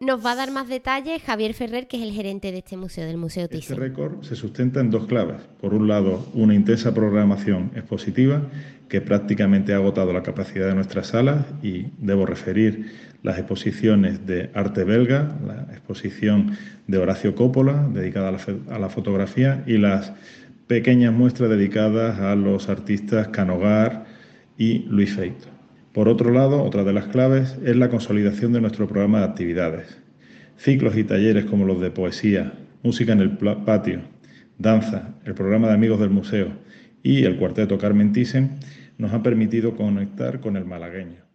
Nos 0.00 0.24
va 0.24 0.32
a 0.32 0.36
dar 0.36 0.52
más 0.52 0.68
detalles 0.68 1.22
Javier 1.24 1.54
Ferrer, 1.54 1.88
que 1.88 1.96
es 1.96 2.04
el 2.04 2.12
gerente 2.12 2.52
de 2.52 2.58
este 2.58 2.76
museo, 2.76 3.04
del 3.04 3.16
Museo 3.16 3.48
Thyssen. 3.48 3.72
Este 3.72 3.74
récord 3.74 4.22
se 4.22 4.36
sustenta 4.36 4.78
en 4.78 4.90
dos 4.90 5.06
claves. 5.06 5.42
Por 5.60 5.74
un 5.74 5.88
lado, 5.88 6.24
una 6.34 6.54
intensa 6.54 6.94
programación 6.94 7.72
expositiva 7.74 8.42
que 8.88 9.00
prácticamente 9.00 9.72
ha 9.72 9.76
agotado 9.76 10.12
la 10.12 10.22
capacidad 10.22 10.68
de 10.68 10.76
nuestras 10.76 11.08
salas 11.08 11.46
y 11.64 11.86
debo 11.98 12.26
referir 12.26 12.92
las 13.24 13.38
exposiciones 13.38 14.24
de 14.24 14.50
arte 14.54 14.84
belga, 14.84 15.36
la 15.44 15.66
exposición 15.72 16.56
de 16.86 16.98
Horacio 16.98 17.34
Coppola 17.34 17.88
dedicada 17.92 18.28
a 18.70 18.78
la, 18.78 18.88
fotografía 18.88 19.64
y 19.66 19.78
las 19.78 20.12
pequeñas 20.68 21.12
muestras 21.12 21.50
dedicadas 21.50 22.20
a 22.20 22.36
los 22.36 22.68
artistas 22.68 23.28
Canogar 23.28 24.06
y 24.56 24.84
Luis 24.88 25.14
Feito. 25.14 25.57
Por 25.98 26.08
otro 26.08 26.30
lado, 26.30 26.62
otra 26.62 26.84
de 26.84 26.92
las 26.92 27.06
claves 27.06 27.58
es 27.64 27.74
la 27.74 27.88
consolidación 27.88 28.52
de 28.52 28.60
nuestro 28.60 28.86
programa 28.86 29.18
de 29.18 29.24
actividades. 29.24 29.98
Ciclos 30.56 30.96
y 30.96 31.02
talleres 31.02 31.46
como 31.46 31.64
los 31.64 31.80
de 31.80 31.90
poesía, 31.90 32.52
música 32.84 33.14
en 33.14 33.18
el 33.18 33.36
patio, 33.36 34.02
danza, 34.58 35.16
el 35.24 35.34
programa 35.34 35.66
de 35.66 35.74
amigos 35.74 35.98
del 35.98 36.10
museo 36.10 36.52
y 37.02 37.24
el 37.24 37.36
cuarteto 37.36 37.78
Carmen 37.78 38.12
Thyssen 38.12 38.60
nos 38.96 39.12
han 39.12 39.24
permitido 39.24 39.74
conectar 39.74 40.38
con 40.38 40.56
el 40.56 40.66
malagueño. 40.66 41.27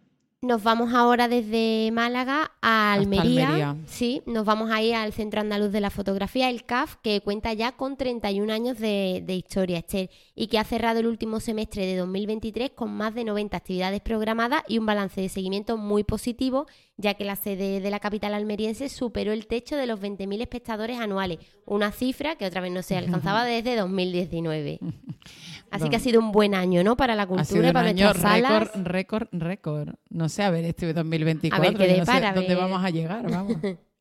Nos 0.44 0.62
vamos 0.62 0.92
ahora 0.92 1.26
desde 1.26 1.90
Málaga 1.90 2.52
a 2.60 2.92
Almería. 2.92 3.78
Sí, 3.86 4.20
nos 4.26 4.44
vamos 4.44 4.70
ahí 4.70 4.92
al 4.92 5.14
Centro 5.14 5.40
Andaluz 5.40 5.72
de 5.72 5.80
la 5.80 5.88
Fotografía, 5.88 6.50
el 6.50 6.66
CAF, 6.66 6.96
que 6.96 7.22
cuenta 7.22 7.54
ya 7.54 7.72
con 7.72 7.96
31 7.96 8.52
años 8.52 8.78
de, 8.78 9.24
historia, 9.26 9.78
Esther, 9.78 10.10
y 10.34 10.48
que 10.48 10.58
ha 10.58 10.64
cerrado 10.64 11.00
el 11.00 11.06
último 11.06 11.40
semestre 11.40 11.86
de 11.86 11.96
2023 11.96 12.72
con 12.72 12.94
más 12.94 13.14
de 13.14 13.24
90 13.24 13.56
actividades 13.56 14.02
programadas 14.02 14.64
y 14.68 14.76
un 14.76 14.84
balance 14.84 15.18
de 15.18 15.30
seguimiento 15.30 15.78
muy 15.78 16.04
positivo, 16.04 16.66
ya 16.98 17.14
que 17.14 17.24
la 17.24 17.36
sede 17.36 17.80
de 17.80 17.90
la 17.90 17.98
capital 17.98 18.34
almeriense 18.34 18.90
superó 18.90 19.32
el 19.32 19.46
techo 19.46 19.76
de 19.76 19.86
los 19.86 19.98
20.000 19.98 20.42
espectadores 20.42 21.00
anuales, 21.00 21.38
una 21.64 21.90
cifra 21.90 22.36
que 22.36 22.44
otra 22.44 22.60
vez 22.60 22.70
no 22.70 22.82
se 22.82 22.98
alcanzaba 22.98 23.44
desde 23.46 23.76
2019. 23.76 24.78
Así 25.70 25.88
que 25.88 25.96
ha 25.96 26.00
sido 26.00 26.20
un 26.20 26.30
buen 26.30 26.54
año, 26.54 26.84
¿no? 26.84 26.96
Para 26.96 27.16
la 27.16 27.26
cultura, 27.26 27.72
para 27.72 27.88
año 27.88 28.04
nuestras 28.04 28.40
récord, 28.40 28.86
récord, 28.86 29.28
récord. 29.32 29.94
No 30.08 30.28
sé, 30.34 30.42
a 30.42 30.50
ver, 30.50 30.64
este 30.64 30.92
2024, 30.92 31.56
a 31.56 31.70
ver 31.70 31.78
qué 31.78 31.96
no 31.98 32.04
sé 32.04 32.32
dónde 32.34 32.54
vamos 32.54 32.84
a 32.84 32.90
llegar, 32.90 33.30
vamos. 33.30 33.56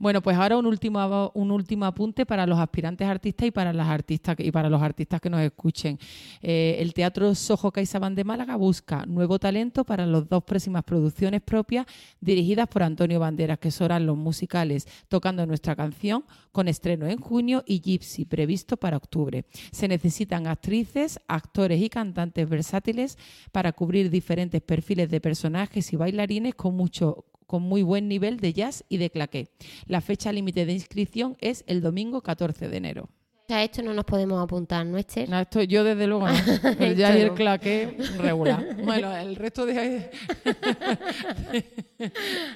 Bueno, 0.00 0.22
pues 0.22 0.36
ahora 0.36 0.56
un 0.56 0.66
último, 0.66 1.32
un 1.34 1.50
último 1.50 1.84
apunte 1.84 2.24
para 2.24 2.46
los 2.46 2.56
aspirantes 2.60 3.08
artistas 3.08 3.48
y 3.48 3.50
para 3.50 3.72
las 3.72 3.88
artistas 3.88 4.36
y 4.38 4.52
para 4.52 4.70
los 4.70 4.80
artistas 4.80 5.20
que 5.20 5.28
nos 5.28 5.40
escuchen. 5.40 5.98
Eh, 6.40 6.76
el 6.78 6.94
Teatro 6.94 7.34
Sojo 7.34 7.72
CaixaBank 7.72 8.14
de 8.14 8.22
Málaga 8.22 8.54
busca 8.54 9.04
nuevo 9.06 9.40
talento 9.40 9.82
para 9.82 10.06
las 10.06 10.28
dos 10.28 10.44
próximas 10.44 10.84
producciones 10.84 11.42
propias 11.42 11.84
dirigidas 12.20 12.68
por 12.68 12.84
Antonio 12.84 13.18
Banderas, 13.18 13.58
que 13.58 13.72
serán 13.72 14.06
los 14.06 14.16
musicales 14.16 14.86
Tocando 15.08 15.44
nuestra 15.46 15.74
canción, 15.74 16.24
con 16.52 16.68
estreno 16.68 17.08
en 17.08 17.18
junio, 17.18 17.64
y 17.66 17.80
Gypsy, 17.80 18.24
previsto 18.24 18.76
para 18.76 18.96
octubre. 18.96 19.46
Se 19.72 19.88
necesitan 19.88 20.46
actrices, 20.46 21.18
actores 21.26 21.82
y 21.82 21.88
cantantes 21.88 22.48
versátiles 22.48 23.18
para 23.50 23.72
cubrir 23.72 24.10
diferentes 24.10 24.62
perfiles 24.62 25.10
de 25.10 25.20
personajes 25.20 25.92
y 25.92 25.96
bailarines 25.96 26.54
con 26.54 26.76
mucho 26.76 27.24
con 27.48 27.62
muy 27.62 27.82
buen 27.82 28.08
nivel 28.08 28.38
de 28.38 28.52
jazz 28.52 28.84
y 28.90 28.98
de 28.98 29.10
claqué. 29.10 29.48
La 29.86 30.02
fecha 30.02 30.30
límite 30.32 30.66
de 30.66 30.74
inscripción 30.74 31.36
es 31.40 31.64
el 31.66 31.80
domingo 31.80 32.20
14 32.20 32.68
de 32.68 32.76
enero. 32.76 33.08
A 33.48 33.64
esto 33.64 33.82
no 33.82 33.94
nos 33.94 34.04
podemos 34.04 34.44
apuntar, 34.44 34.84
¿no, 34.84 34.98
Esther? 34.98 35.26
No, 35.26 35.40
esto 35.40 35.62
yo 35.62 35.82
desde 35.82 36.06
luego 36.06 36.28
no. 36.28 36.34
El 36.78 36.94
jazz 36.94 37.16
y 37.16 37.20
el 37.22 37.32
claqué 37.32 37.96
regular. 38.18 38.76
Bueno, 38.84 39.16
el 39.16 39.36
resto 39.36 39.64
de... 39.64 40.10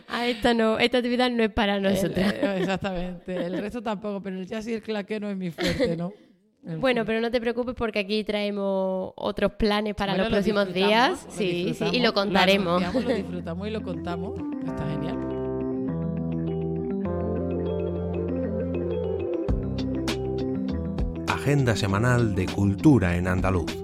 a 0.08 0.26
esta 0.26 0.52
no, 0.52 0.78
esta 0.78 0.98
actividad 0.98 1.30
no 1.30 1.42
es 1.42 1.50
para 1.50 1.80
nosotros. 1.80 2.26
exactamente. 2.58 3.34
El 3.34 3.56
resto 3.58 3.82
tampoco, 3.82 4.22
pero 4.22 4.38
el 4.38 4.46
jazz 4.46 4.68
y 4.68 4.74
el 4.74 4.82
claqué 4.82 5.18
no 5.18 5.30
es 5.30 5.36
mi 5.38 5.50
fuerte, 5.50 5.96
¿no? 5.96 6.12
Bueno, 6.64 7.04
pero 7.04 7.20
no 7.20 7.30
te 7.30 7.40
preocupes 7.40 7.74
porque 7.74 7.98
aquí 7.98 8.22
traemos 8.22 9.12
otros 9.16 9.52
planes 9.54 9.94
para 9.96 10.16
los 10.16 10.28
próximos 10.28 10.72
días. 10.72 11.26
Sí, 11.28 11.74
sí, 11.74 11.84
y 11.92 12.00
lo 12.00 12.14
contaremos. 12.14 12.80
Lo, 12.94 13.00
lo 13.00 13.08
disfrutamos 13.14 13.66
y 13.66 13.70
lo 13.70 13.82
contamos. 13.82 14.38
Está 14.64 14.86
genial. 14.86 15.18
Agenda 21.26 21.74
semanal 21.74 22.36
de 22.36 22.46
cultura 22.46 23.16
en 23.16 23.26
andaluz. 23.26 23.81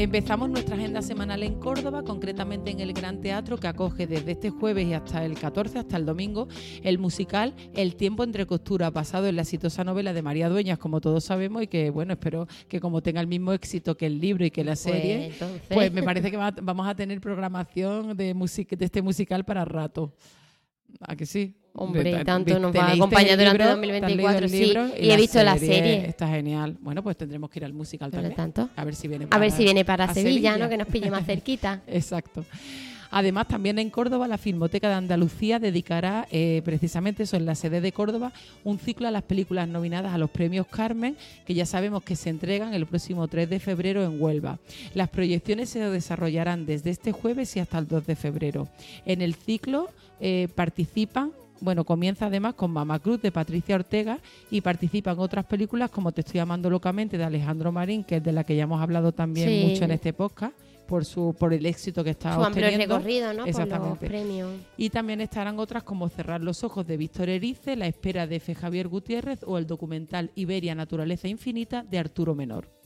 Empezamos 0.00 0.48
nuestra 0.48 0.76
agenda 0.76 1.02
semanal 1.02 1.42
en 1.42 1.60
Córdoba, 1.60 2.02
concretamente 2.02 2.70
en 2.70 2.80
el 2.80 2.94
Gran 2.94 3.20
Teatro, 3.20 3.58
que 3.58 3.68
acoge 3.68 4.06
desde 4.06 4.32
este 4.32 4.48
jueves 4.48 4.86
y 4.86 4.94
hasta 4.94 5.26
el 5.26 5.38
14, 5.38 5.78
hasta 5.78 5.98
el 5.98 6.06
domingo, 6.06 6.48
el 6.82 6.98
musical 6.98 7.54
El 7.74 7.96
tiempo 7.96 8.24
entre 8.24 8.46
costuras, 8.46 8.94
basado 8.94 9.26
en 9.26 9.36
la 9.36 9.42
exitosa 9.42 9.84
novela 9.84 10.14
de 10.14 10.22
María 10.22 10.48
Dueñas, 10.48 10.78
como 10.78 11.02
todos 11.02 11.24
sabemos, 11.24 11.64
y 11.64 11.66
que, 11.66 11.90
bueno, 11.90 12.14
espero 12.14 12.48
que 12.66 12.80
como 12.80 13.02
tenga 13.02 13.20
el 13.20 13.26
mismo 13.26 13.52
éxito 13.52 13.94
que 13.94 14.06
el 14.06 14.18
libro 14.18 14.42
y 14.46 14.50
que 14.50 14.64
la 14.64 14.70
pues, 14.70 14.80
serie, 14.80 15.34
pues, 15.68 15.92
me 15.92 16.02
parece 16.02 16.30
que 16.30 16.38
vamos 16.38 16.88
a 16.88 16.94
tener 16.94 17.20
programación 17.20 18.16
de, 18.16 18.32
de 18.32 18.84
este 18.86 19.02
musical 19.02 19.44
para 19.44 19.66
rato. 19.66 20.14
¿A 21.00 21.16
que 21.16 21.26
sí? 21.26 21.54
Hombre, 21.72 22.24
tanto 22.24 22.58
nos 22.58 22.74
va 22.74 22.88
a 22.88 22.92
acompañar 22.92 23.38
durante 23.38 23.64
2024, 23.64 24.48
sí. 24.48 24.74
Y, 25.00 25.10
he 25.10 25.16
visto 25.16 25.42
la 25.42 25.56
serie. 25.56 26.06
Está 26.08 26.28
genial. 26.28 26.76
Bueno, 26.80 27.02
pues 27.02 27.16
tendremos 27.16 27.48
que 27.48 27.60
ir 27.60 27.64
al 27.64 27.72
musical 27.72 28.10
también. 28.10 28.34
Tanto. 28.34 28.68
A 28.74 28.84
ver 28.84 28.94
si 28.94 29.08
viene 29.08 29.26
para, 29.26 29.36
a 29.36 29.40
ver 29.40 29.50
si 29.52 29.62
viene 29.62 29.84
para 29.84 30.12
Sevilla, 30.12 30.56
¿no? 30.56 30.68
Que 30.68 30.76
nos 30.76 30.88
pille 30.88 31.10
más 31.10 31.24
cerquita. 31.24 31.82
Exacto. 31.86 32.44
Además, 33.12 33.48
también 33.48 33.78
en 33.78 33.90
Córdoba, 33.90 34.28
la 34.28 34.38
Filmoteca 34.38 34.88
de 34.88 34.94
Andalucía 34.94 35.58
dedicará, 35.58 36.28
eh, 36.30 36.62
precisamente 36.64 37.24
eso, 37.24 37.36
en 37.36 37.44
la 37.44 37.56
sede 37.56 37.80
de 37.80 37.90
Córdoba, 37.90 38.32
un 38.62 38.78
ciclo 38.78 39.08
a 39.08 39.10
las 39.10 39.24
películas 39.24 39.68
nominadas 39.68 40.14
a 40.14 40.18
los 40.18 40.30
premios 40.30 40.68
Carmen, 40.68 41.16
que 41.44 41.54
ya 41.54 41.66
sabemos 41.66 42.04
que 42.04 42.14
se 42.14 42.30
entregan 42.30 42.72
el 42.72 42.86
próximo 42.86 43.26
3 43.26 43.50
de 43.50 43.58
febrero 43.58 44.04
en 44.04 44.22
Huelva. 44.22 44.60
Las 44.94 45.08
proyecciones 45.08 45.70
se 45.70 45.80
desarrollarán 45.80 46.66
desde 46.66 46.90
este 46.90 47.10
jueves 47.10 47.56
y 47.56 47.60
hasta 47.60 47.78
el 47.78 47.88
2 47.88 48.06
de 48.06 48.14
febrero. 48.14 48.68
En 49.04 49.22
el 49.22 49.34
ciclo 49.34 49.88
eh, 50.20 50.48
participan 50.54 51.32
bueno, 51.60 51.84
comienza 51.84 52.26
además 52.26 52.54
con 52.54 52.70
Mamá 52.70 52.98
Cruz 52.98 53.20
de 53.20 53.30
Patricia 53.30 53.74
Ortega 53.74 54.18
y 54.50 54.62
participa 54.62 55.12
en 55.12 55.18
otras 55.18 55.44
películas 55.44 55.90
como 55.90 56.12
Te 56.12 56.22
estoy 56.22 56.40
amando 56.40 56.70
locamente 56.70 57.18
de 57.18 57.24
Alejandro 57.24 57.70
Marín, 57.70 58.02
que 58.02 58.16
es 58.16 58.24
de 58.24 58.32
la 58.32 58.44
que 58.44 58.56
ya 58.56 58.62
hemos 58.62 58.80
hablado 58.80 59.12
también 59.12 59.68
mucho 59.68 59.84
en 59.84 59.90
este 59.90 60.12
podcast 60.12 60.54
por 60.86 61.04
su 61.04 61.36
por 61.38 61.52
el 61.52 61.66
éxito 61.66 62.02
que 62.02 62.10
está 62.10 62.34
su 62.34 62.40
obteniendo. 62.40 62.96
recorrido, 62.96 63.32
¿no? 63.32 63.46
Exactamente. 63.46 64.06
Por 64.06 64.10
los 64.10 64.10
premios. 64.10 64.50
Y 64.76 64.90
también 64.90 65.20
estarán 65.20 65.58
otras 65.58 65.82
como 65.84 66.08
Cerrar 66.08 66.40
los 66.40 66.64
ojos 66.64 66.86
de 66.86 66.96
Víctor 66.96 67.28
Erice, 67.28 67.76
La 67.76 67.86
espera 67.86 68.26
de 68.26 68.36
F. 68.36 68.54
Javier 68.54 68.88
Gutiérrez 68.88 69.40
o 69.46 69.58
el 69.58 69.66
documental 69.66 70.30
Iberia 70.34 70.74
Naturaleza 70.74 71.28
Infinita 71.28 71.84
de 71.84 71.98
Arturo 71.98 72.34
Menor. 72.34 72.79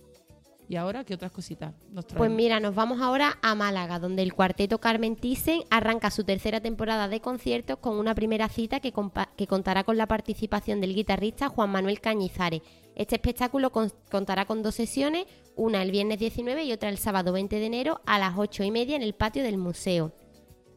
¿Y 0.69 0.77
ahora 0.77 1.05
qué 1.05 1.15
otras 1.15 1.31
cositas 1.31 1.75
nos? 1.93 2.07
Pues 2.07 2.31
mira, 2.31 2.59
nos 2.59 2.75
vamos 2.75 3.01
ahora 3.01 3.39
a 3.43 3.55
Málaga, 3.55 3.99
donde 3.99 4.23
el 4.23 4.33
cuarteto 4.33 4.79
Carmen 4.79 5.17
Thyssen 5.17 5.63
arranca 5.71 6.11
su 6.11 6.25
tercera 6.25 6.61
temporada 6.61 7.09
de 7.09 7.21
conciertos 7.21 7.79
con 7.79 7.99
una 7.99 8.15
primera 8.15 8.49
cita 8.49 8.81
que, 8.81 8.93
que 9.37 9.47
contará 9.47 9.85
con 9.85 9.97
la 9.97 10.07
participación 10.07 10.81
del 10.81 10.95
guitarrista 10.95 11.49
Juan 11.49 11.71
Manuel 11.71 12.01
Cañizares. 12.01 12.63
Este 12.95 13.17
espectáculo 13.17 13.73
contará 13.73 14.47
con 14.47 14.63
dos 14.63 14.75
sesiones, 14.77 15.27
una 15.57 15.83
el 15.83 15.91
viernes 15.91 16.19
19 16.19 16.65
y 16.65 16.73
otra 16.73 16.89
el 16.89 16.99
sábado 16.99 17.33
20 17.33 17.57
de 17.57 17.67
enero 17.67 18.01
a 18.07 18.19
las 18.19 18.35
8 18.37 18.65
y 18.65 18.71
media 18.71 18.97
en 18.97 19.03
el 19.03 19.15
patio 19.15 19.43
del 19.43 19.59
museo. 19.59 20.13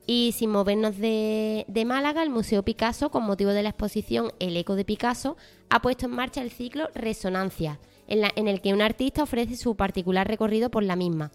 Y 0.10 0.32
sin 0.32 0.50
movernos 0.52 0.98
de, 0.98 1.66
de, 1.68 1.84
Málaga, 1.86 2.24
el 2.24 2.30
Museo 2.30 2.64
Picasso, 2.64 3.12
con 3.12 3.24
motivo 3.24 3.52
de 3.52 3.62
la 3.62 3.70
exposición 3.70 4.32
El 4.40 4.56
Eco 4.56 4.76
de 4.78 4.86
Picasso, 4.86 5.36
ha 5.70 5.82
puesto 5.82 6.06
en 6.06 6.14
marcha 6.14 6.42
el 6.42 6.50
ciclo 6.50 6.88
Resonancias 6.96 7.78
en, 8.08 8.22
la- 8.22 8.32
en 8.38 8.48
el 8.48 8.62
que 8.62 8.74
un 8.74 8.82
artista 8.82 9.24
ofrece 9.24 9.58
su 9.58 9.76
particular 9.76 10.26
recorrido 10.26 10.72
por 10.72 10.84
la 10.84 10.96
misma. 10.96 11.32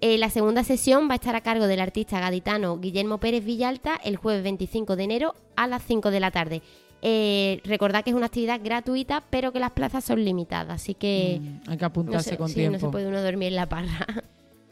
Eh, 0.00 0.18
la 0.18 0.28
segunda 0.28 0.64
sesión 0.64 1.08
va 1.08 1.12
a 1.12 1.14
estar 1.14 1.36
a 1.36 1.40
cargo 1.40 1.68
del 1.68 1.78
artista 1.80 2.18
gaditano 2.20 2.78
Guillermo 2.78 3.18
Pérez 3.18 3.44
Villalta 3.44 3.94
el 4.04 4.16
jueves 4.16 4.42
25 4.42 4.96
de 4.96 5.04
enero 5.04 5.34
a 5.54 5.68
las 5.68 5.82
5 5.84 6.10
de 6.10 6.20
la 6.20 6.30
tarde. 6.32 6.62
Eh, 7.02 7.60
recordad 7.64 8.02
que 8.02 8.10
es 8.10 8.16
una 8.16 8.26
actividad 8.26 8.60
gratuita, 8.62 9.22
pero 9.30 9.52
que 9.52 9.60
las 9.60 9.70
plazas 9.70 10.04
son 10.04 10.24
limitadas, 10.24 10.82
así 10.82 10.94
que 10.94 11.38
Mm, 11.40 11.70
hay 11.70 11.76
que 11.76 11.82
no 11.82 11.86
apuntarse 11.86 12.30
se, 12.30 12.36
con 12.36 12.48
sí, 12.48 12.54
tiempo. 12.56 12.72
no 12.72 12.80
se 12.80 12.88
puede 12.88 13.06
uno 13.06 13.22
dormir 13.22 13.48
en 13.48 13.56
la 13.56 13.68
parra. 13.68 14.04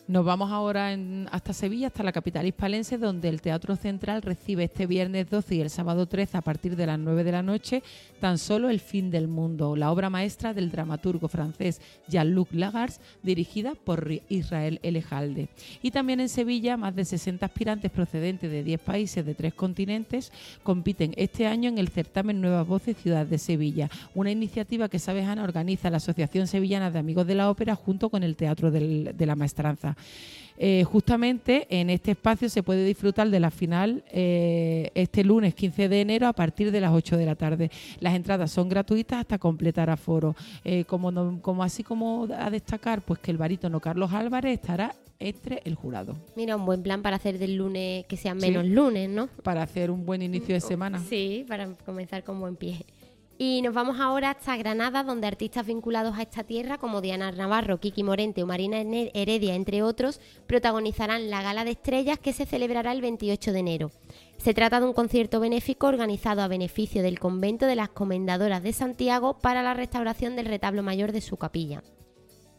Nos 0.06 0.22
vamos 0.22 0.52
ahora 0.52 0.92
en- 0.92 1.28
hasta 1.32 1.54
Sevilla, 1.54 1.86
hasta 1.86 2.02
la 2.02 2.12
capital 2.12 2.44
hispalense, 2.46 2.98
donde 2.98 3.30
el 3.30 3.40
Teatro 3.40 3.74
Central 3.74 4.20
recibe 4.20 4.64
este 4.64 4.86
viernes 4.86 5.30
12 5.30 5.54
y 5.54 5.60
el 5.62 5.70
sábado 5.70 6.04
13 6.04 6.36
a 6.36 6.42
partir 6.42 6.76
de 6.76 6.84
las 6.84 6.98
9 6.98 7.24
de 7.24 7.32
la 7.32 7.42
noche 7.42 7.82
tan 8.20 8.36
solo 8.36 8.68
El 8.68 8.80
fin 8.80 9.10
del 9.10 9.28
mundo, 9.28 9.76
la 9.76 9.90
obra 9.90 10.10
maestra 10.10 10.52
del 10.52 10.70
dramaturgo 10.70 11.26
francés 11.28 11.80
Jean-Luc 12.06 12.52
Lagarce, 12.52 13.00
dirigida 13.22 13.72
por 13.82 14.10
Israel 14.28 14.78
Elejalde. 14.82 15.48
Y 15.80 15.90
también 15.90 16.20
en 16.20 16.28
Sevilla, 16.28 16.76
más 16.76 16.94
de 16.94 17.06
60 17.06 17.46
aspirantes 17.46 17.90
procedentes 17.90 18.50
de 18.50 18.62
10 18.62 18.80
países 18.80 19.24
de 19.24 19.34
tres 19.34 19.54
continentes 19.54 20.32
compiten 20.62 21.14
este 21.16 21.46
año 21.46 21.70
en 21.70 21.78
el 21.78 21.88
certamen 21.88 22.42
Nuevas 22.42 22.66
Voces 22.66 22.98
Ciudad 22.98 23.24
de 23.24 23.38
Sevilla, 23.38 23.88
una 24.14 24.30
iniciativa 24.30 24.90
que 24.90 24.98
Sabes 24.98 25.26
Ana 25.26 25.44
organiza 25.44 25.88
la 25.88 25.96
Asociación 25.96 26.46
Sevillana 26.46 26.90
de 26.90 26.98
Amigos 26.98 27.26
de 27.26 27.36
la 27.36 27.48
Ópera 27.48 27.74
junto 27.74 28.10
con 28.10 28.22
el 28.22 28.36
Teatro 28.36 28.70
de 28.70 29.14
la 29.26 29.34
Maestranza. 29.34 29.93
Eh, 30.56 30.84
justamente 30.84 31.66
en 31.68 31.90
este 31.90 32.12
espacio 32.12 32.48
se 32.48 32.62
puede 32.62 32.84
disfrutar 32.84 33.28
de 33.28 33.40
la 33.40 33.50
final 33.50 34.04
eh, 34.12 34.88
este 34.94 35.24
lunes 35.24 35.52
15 35.52 35.88
de 35.88 36.00
enero 36.00 36.28
a 36.28 36.32
partir 36.32 36.70
de 36.70 36.80
las 36.80 36.92
8 36.92 37.16
de 37.16 37.26
la 37.26 37.34
tarde. 37.34 37.70
Las 37.98 38.14
entradas 38.14 38.52
son 38.52 38.68
gratuitas 38.68 39.18
hasta 39.18 39.36
completar 39.38 39.90
aforo. 39.90 40.36
Eh, 40.64 40.84
como, 40.84 41.10
no- 41.10 41.40
como 41.42 41.64
así 41.64 41.82
como 41.82 42.28
a 42.38 42.50
destacar, 42.50 43.02
pues 43.02 43.18
que 43.18 43.32
el 43.32 43.36
barítono 43.36 43.80
Carlos 43.80 44.12
Álvarez 44.12 44.54
estará 44.60 44.94
entre 45.20 45.62
el 45.64 45.76
jurado 45.76 46.16
Mira, 46.36 46.56
un 46.56 46.66
buen 46.66 46.82
plan 46.82 47.00
para 47.00 47.16
hacer 47.16 47.38
del 47.38 47.54
lunes 47.56 48.04
que 48.06 48.16
sean 48.16 48.40
Sí. 48.40 48.48
menos 48.48 48.66
lunes, 48.66 49.08
¿no? 49.08 49.28
para 49.42 49.62
hacer 49.62 49.90
un 49.90 50.04
buen 50.04 50.22
inicio 50.22 50.54
de 50.54 50.60
semana. 50.60 51.02
Sí, 51.08 51.44
para 51.48 51.68
comenzar 51.86 52.22
con 52.24 52.40
buen 52.40 52.56
pie. 52.56 52.84
Y 53.36 53.62
nos 53.62 53.74
vamos 53.74 53.98
ahora 53.98 54.30
hasta 54.30 54.56
Granada, 54.56 55.02
donde 55.02 55.26
artistas 55.26 55.66
vinculados 55.66 56.16
a 56.16 56.22
esta 56.22 56.44
tierra, 56.44 56.78
como 56.78 57.00
Diana 57.00 57.32
Navarro, 57.32 57.80
Kiki 57.80 58.04
Morente 58.04 58.44
o 58.44 58.46
Marina 58.46 58.78
Heredia, 58.80 59.56
entre 59.56 59.82
otros, 59.82 60.20
protagonizarán 60.46 61.30
la 61.30 61.42
Gala 61.42 61.64
de 61.64 61.72
Estrellas 61.72 62.20
que 62.20 62.32
se 62.32 62.46
celebrará 62.46 62.92
el 62.92 63.00
28 63.00 63.52
de 63.52 63.58
enero. 63.58 63.90
Se 64.38 64.54
trata 64.54 64.78
de 64.78 64.86
un 64.86 64.92
concierto 64.92 65.40
benéfico 65.40 65.88
organizado 65.88 66.42
a 66.42 66.48
beneficio 66.48 67.02
del 67.02 67.18
convento 67.18 67.66
de 67.66 67.74
las 67.74 67.88
Comendadoras 67.88 68.62
de 68.62 68.72
Santiago 68.72 69.38
para 69.38 69.62
la 69.62 69.74
restauración 69.74 70.36
del 70.36 70.46
retablo 70.46 70.84
mayor 70.84 71.10
de 71.10 71.20
su 71.20 71.36
capilla. 71.36 71.82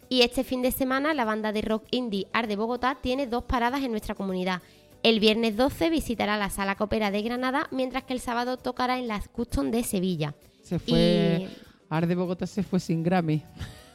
Y 0.10 0.24
este 0.24 0.44
fin 0.44 0.62
de 0.62 0.72
semana 0.72 1.14
la 1.14 1.26
banda 1.26 1.54
de 1.54 1.62
rock 1.62 1.86
indie 1.92 2.28
Art 2.34 2.50
de 2.50 2.58
Bogotá 2.58 2.98
tiene 3.02 3.28
dos 3.28 3.46
paradas 3.46 3.82
en 3.82 3.92
nuestra 3.92 4.14
comunidad. 4.14 4.62
El 5.04 5.22
viernes 5.22 5.56
12 5.56 5.90
visitará 5.90 6.38
la 6.38 6.50
Sala 6.50 6.76
Copera 6.76 7.12
de 7.12 7.22
Granada, 7.22 7.70
mientras 7.72 8.04
que 8.04 8.14
el 8.14 8.20
sábado 8.20 8.58
tocará 8.58 9.00
en 9.00 9.08
las 9.08 9.30
Custom 9.30 9.72
de 9.72 9.84
Sevilla. 9.84 10.36
Se 10.66 10.80
fue. 10.80 11.48
Y- 11.50 11.58
Ar 11.90 12.08
de 12.08 12.16
Bogotá 12.16 12.48
se 12.48 12.64
fue 12.64 12.80
sin 12.80 13.04
Grammy. 13.04 13.42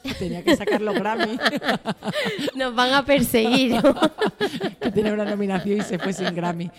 Tenía 0.18 0.42
que 0.42 0.56
sacar 0.56 0.80
los 0.80 0.94
Grammy. 0.94 1.36
Nos 2.56 2.74
van 2.74 2.94
a 2.94 3.04
perseguir. 3.04 3.74
que 4.80 4.90
tenía 4.92 5.12
una 5.12 5.24
nominación 5.26 5.78
y 5.80 5.82
se 5.82 5.98
fue 5.98 6.12
sin 6.14 6.34
Grammy. 6.34 6.70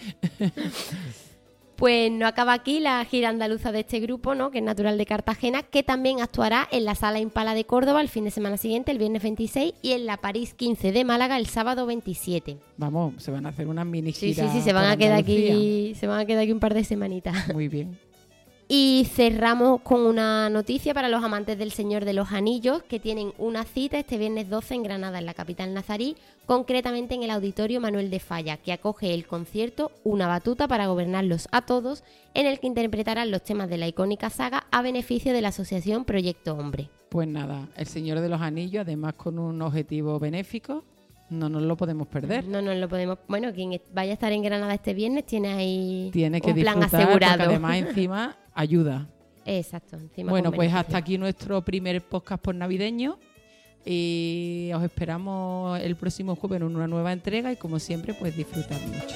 Pues 1.76 2.12
no 2.12 2.28
acaba 2.28 2.54
aquí 2.54 2.80
la 2.80 3.04
gira 3.06 3.30
andaluza 3.30 3.72
de 3.72 3.80
este 3.80 4.00
grupo, 4.00 4.36
¿no? 4.36 4.52
que 4.52 4.60
es 4.60 4.64
natural 4.64 5.00
de 5.00 5.06
Cartagena, 5.08 5.64
que 5.64 5.82
también 5.82 6.22
actuará 6.22 6.68
en 6.72 6.86
la 6.86 6.94
Sala 6.94 7.20
Impala 7.20 7.56
de 7.56 7.64
Córdoba 7.66 8.02
el 8.02 8.10
fin 8.10 8.24
de 8.24 8.30
semana 8.32 8.58
siguiente, 8.58 8.92
el 8.92 9.00
viernes 9.00 9.24
26, 9.24 9.74
y 9.82 9.92
en 9.94 10.06
la 10.06 10.18
París 10.18 10.54
15 10.54 10.92
de 10.92 11.04
Málaga 11.06 11.38
el 11.38 11.48
sábado 11.48 11.88
27. 11.88 12.58
Vamos, 12.78 13.16
se 13.24 13.32
van 13.32 13.48
a 13.48 13.50
hacer 13.50 13.68
una 13.68 13.84
mini 13.84 14.14
Sí, 14.14 14.34
gira. 14.36 14.48
sí, 14.52 14.60
sí, 14.60 14.64
se 14.64 14.74
van 14.74 14.92
a 14.92 14.96
quedar 14.98 15.18
Andalucía. 15.20 15.54
aquí, 15.56 15.96
se 15.96 16.06
van 16.06 16.20
a 16.20 16.26
quedar 16.26 16.44
aquí 16.44 16.52
un 16.52 16.60
par 16.60 16.76
de 16.76 16.84
semanitas. 16.84 17.52
Muy 17.52 17.68
bien. 17.68 17.98
Y 18.74 19.06
cerramos 19.14 19.82
con 19.82 20.00
una 20.00 20.50
noticia 20.50 20.94
para 20.94 21.10
los 21.10 21.22
amantes 21.22 21.58
del 21.58 21.74
Señor 21.74 22.06
de 22.06 22.14
los 22.14 22.32
Anillos, 22.32 22.82
que 22.84 23.02
tienen 23.02 23.34
una 23.38 23.66
cita 23.66 24.00
este 24.00 24.18
viernes 24.18 24.50
12 24.50 24.76
en 24.76 24.84
Granada, 24.84 25.20
en 25.20 25.26
la 25.26 25.34
capital 25.34 25.74
nazarí, 25.74 26.16
concretamente 26.46 27.14
en 27.14 27.24
el 27.24 27.32
Auditorio 27.32 27.82
Manuel 27.82 28.10
de 28.10 28.22
Falla, 28.22 28.56
que 28.56 28.72
acoge 28.72 29.14
el 29.14 29.28
concierto 29.28 29.92
Una 30.06 30.28
batuta 30.30 30.70
para 30.70 30.88
gobernarlos 30.88 31.50
a 31.52 31.64
todos, 31.64 32.06
en 32.34 32.46
el 32.46 32.62
que 32.62 32.68
interpretarán 32.68 33.30
los 33.30 33.44
temas 33.44 33.68
de 33.70 33.78
la 33.78 33.90
icónica 33.90 34.30
saga 34.30 34.64
a 34.72 34.82
beneficio 34.82 35.34
de 35.34 35.42
la 35.42 35.50
asociación 35.50 36.06
Proyecto 36.06 36.54
Hombre. 36.56 36.90
Pues 37.10 37.28
nada, 37.28 37.68
El 37.76 37.88
Señor 37.88 38.22
de 38.22 38.30
los 38.30 38.40
Anillos, 38.40 38.84
además 38.84 39.16
con 39.16 39.38
un 39.38 39.62
objetivo 39.62 40.18
benéfico, 40.18 40.86
no 41.30 41.50
nos 41.50 41.64
lo 41.64 41.76
podemos 41.76 42.08
perder. 42.08 42.46
No 42.48 42.62
nos 42.62 42.78
lo 42.78 42.88
podemos. 42.88 43.18
Bueno, 43.28 43.54
quien 43.54 43.82
vaya 43.94 44.12
a 44.12 44.14
estar 44.14 44.32
en 44.32 44.44
Granada 44.44 44.74
este 44.74 44.94
viernes 44.94 45.26
tiene 45.26 45.50
ahí 45.50 46.10
Tiene 46.14 46.40
que 46.40 46.52
un 46.52 46.60
plan 46.62 46.80
disfrutar 46.80 47.02
asegurado. 47.02 47.38
porque 47.38 47.50
además 47.50 47.76
encima 47.78 48.38
ayuda. 48.54 49.10
Exacto. 49.46 49.98
encima 49.98 50.30
Bueno, 50.30 50.52
pues 50.52 50.74
hasta 50.74 50.98
aquí 50.98 51.18
nuestro 51.18 51.62
primer 51.64 52.02
podcast 52.02 52.44
por 52.44 52.56
navideño 52.56 53.18
y 53.86 54.70
os 54.76 54.84
esperamos 54.84 55.80
el 55.80 55.96
próximo 55.96 56.36
jueves 56.36 56.62
en 56.62 56.76
una 56.76 56.88
nueva 56.88 57.12
entrega 57.12 57.52
y 57.52 57.56
como 57.56 57.80
siempre 57.80 58.14
pues 58.14 58.36
disfrutar 58.36 58.80
mucho. 58.82 59.16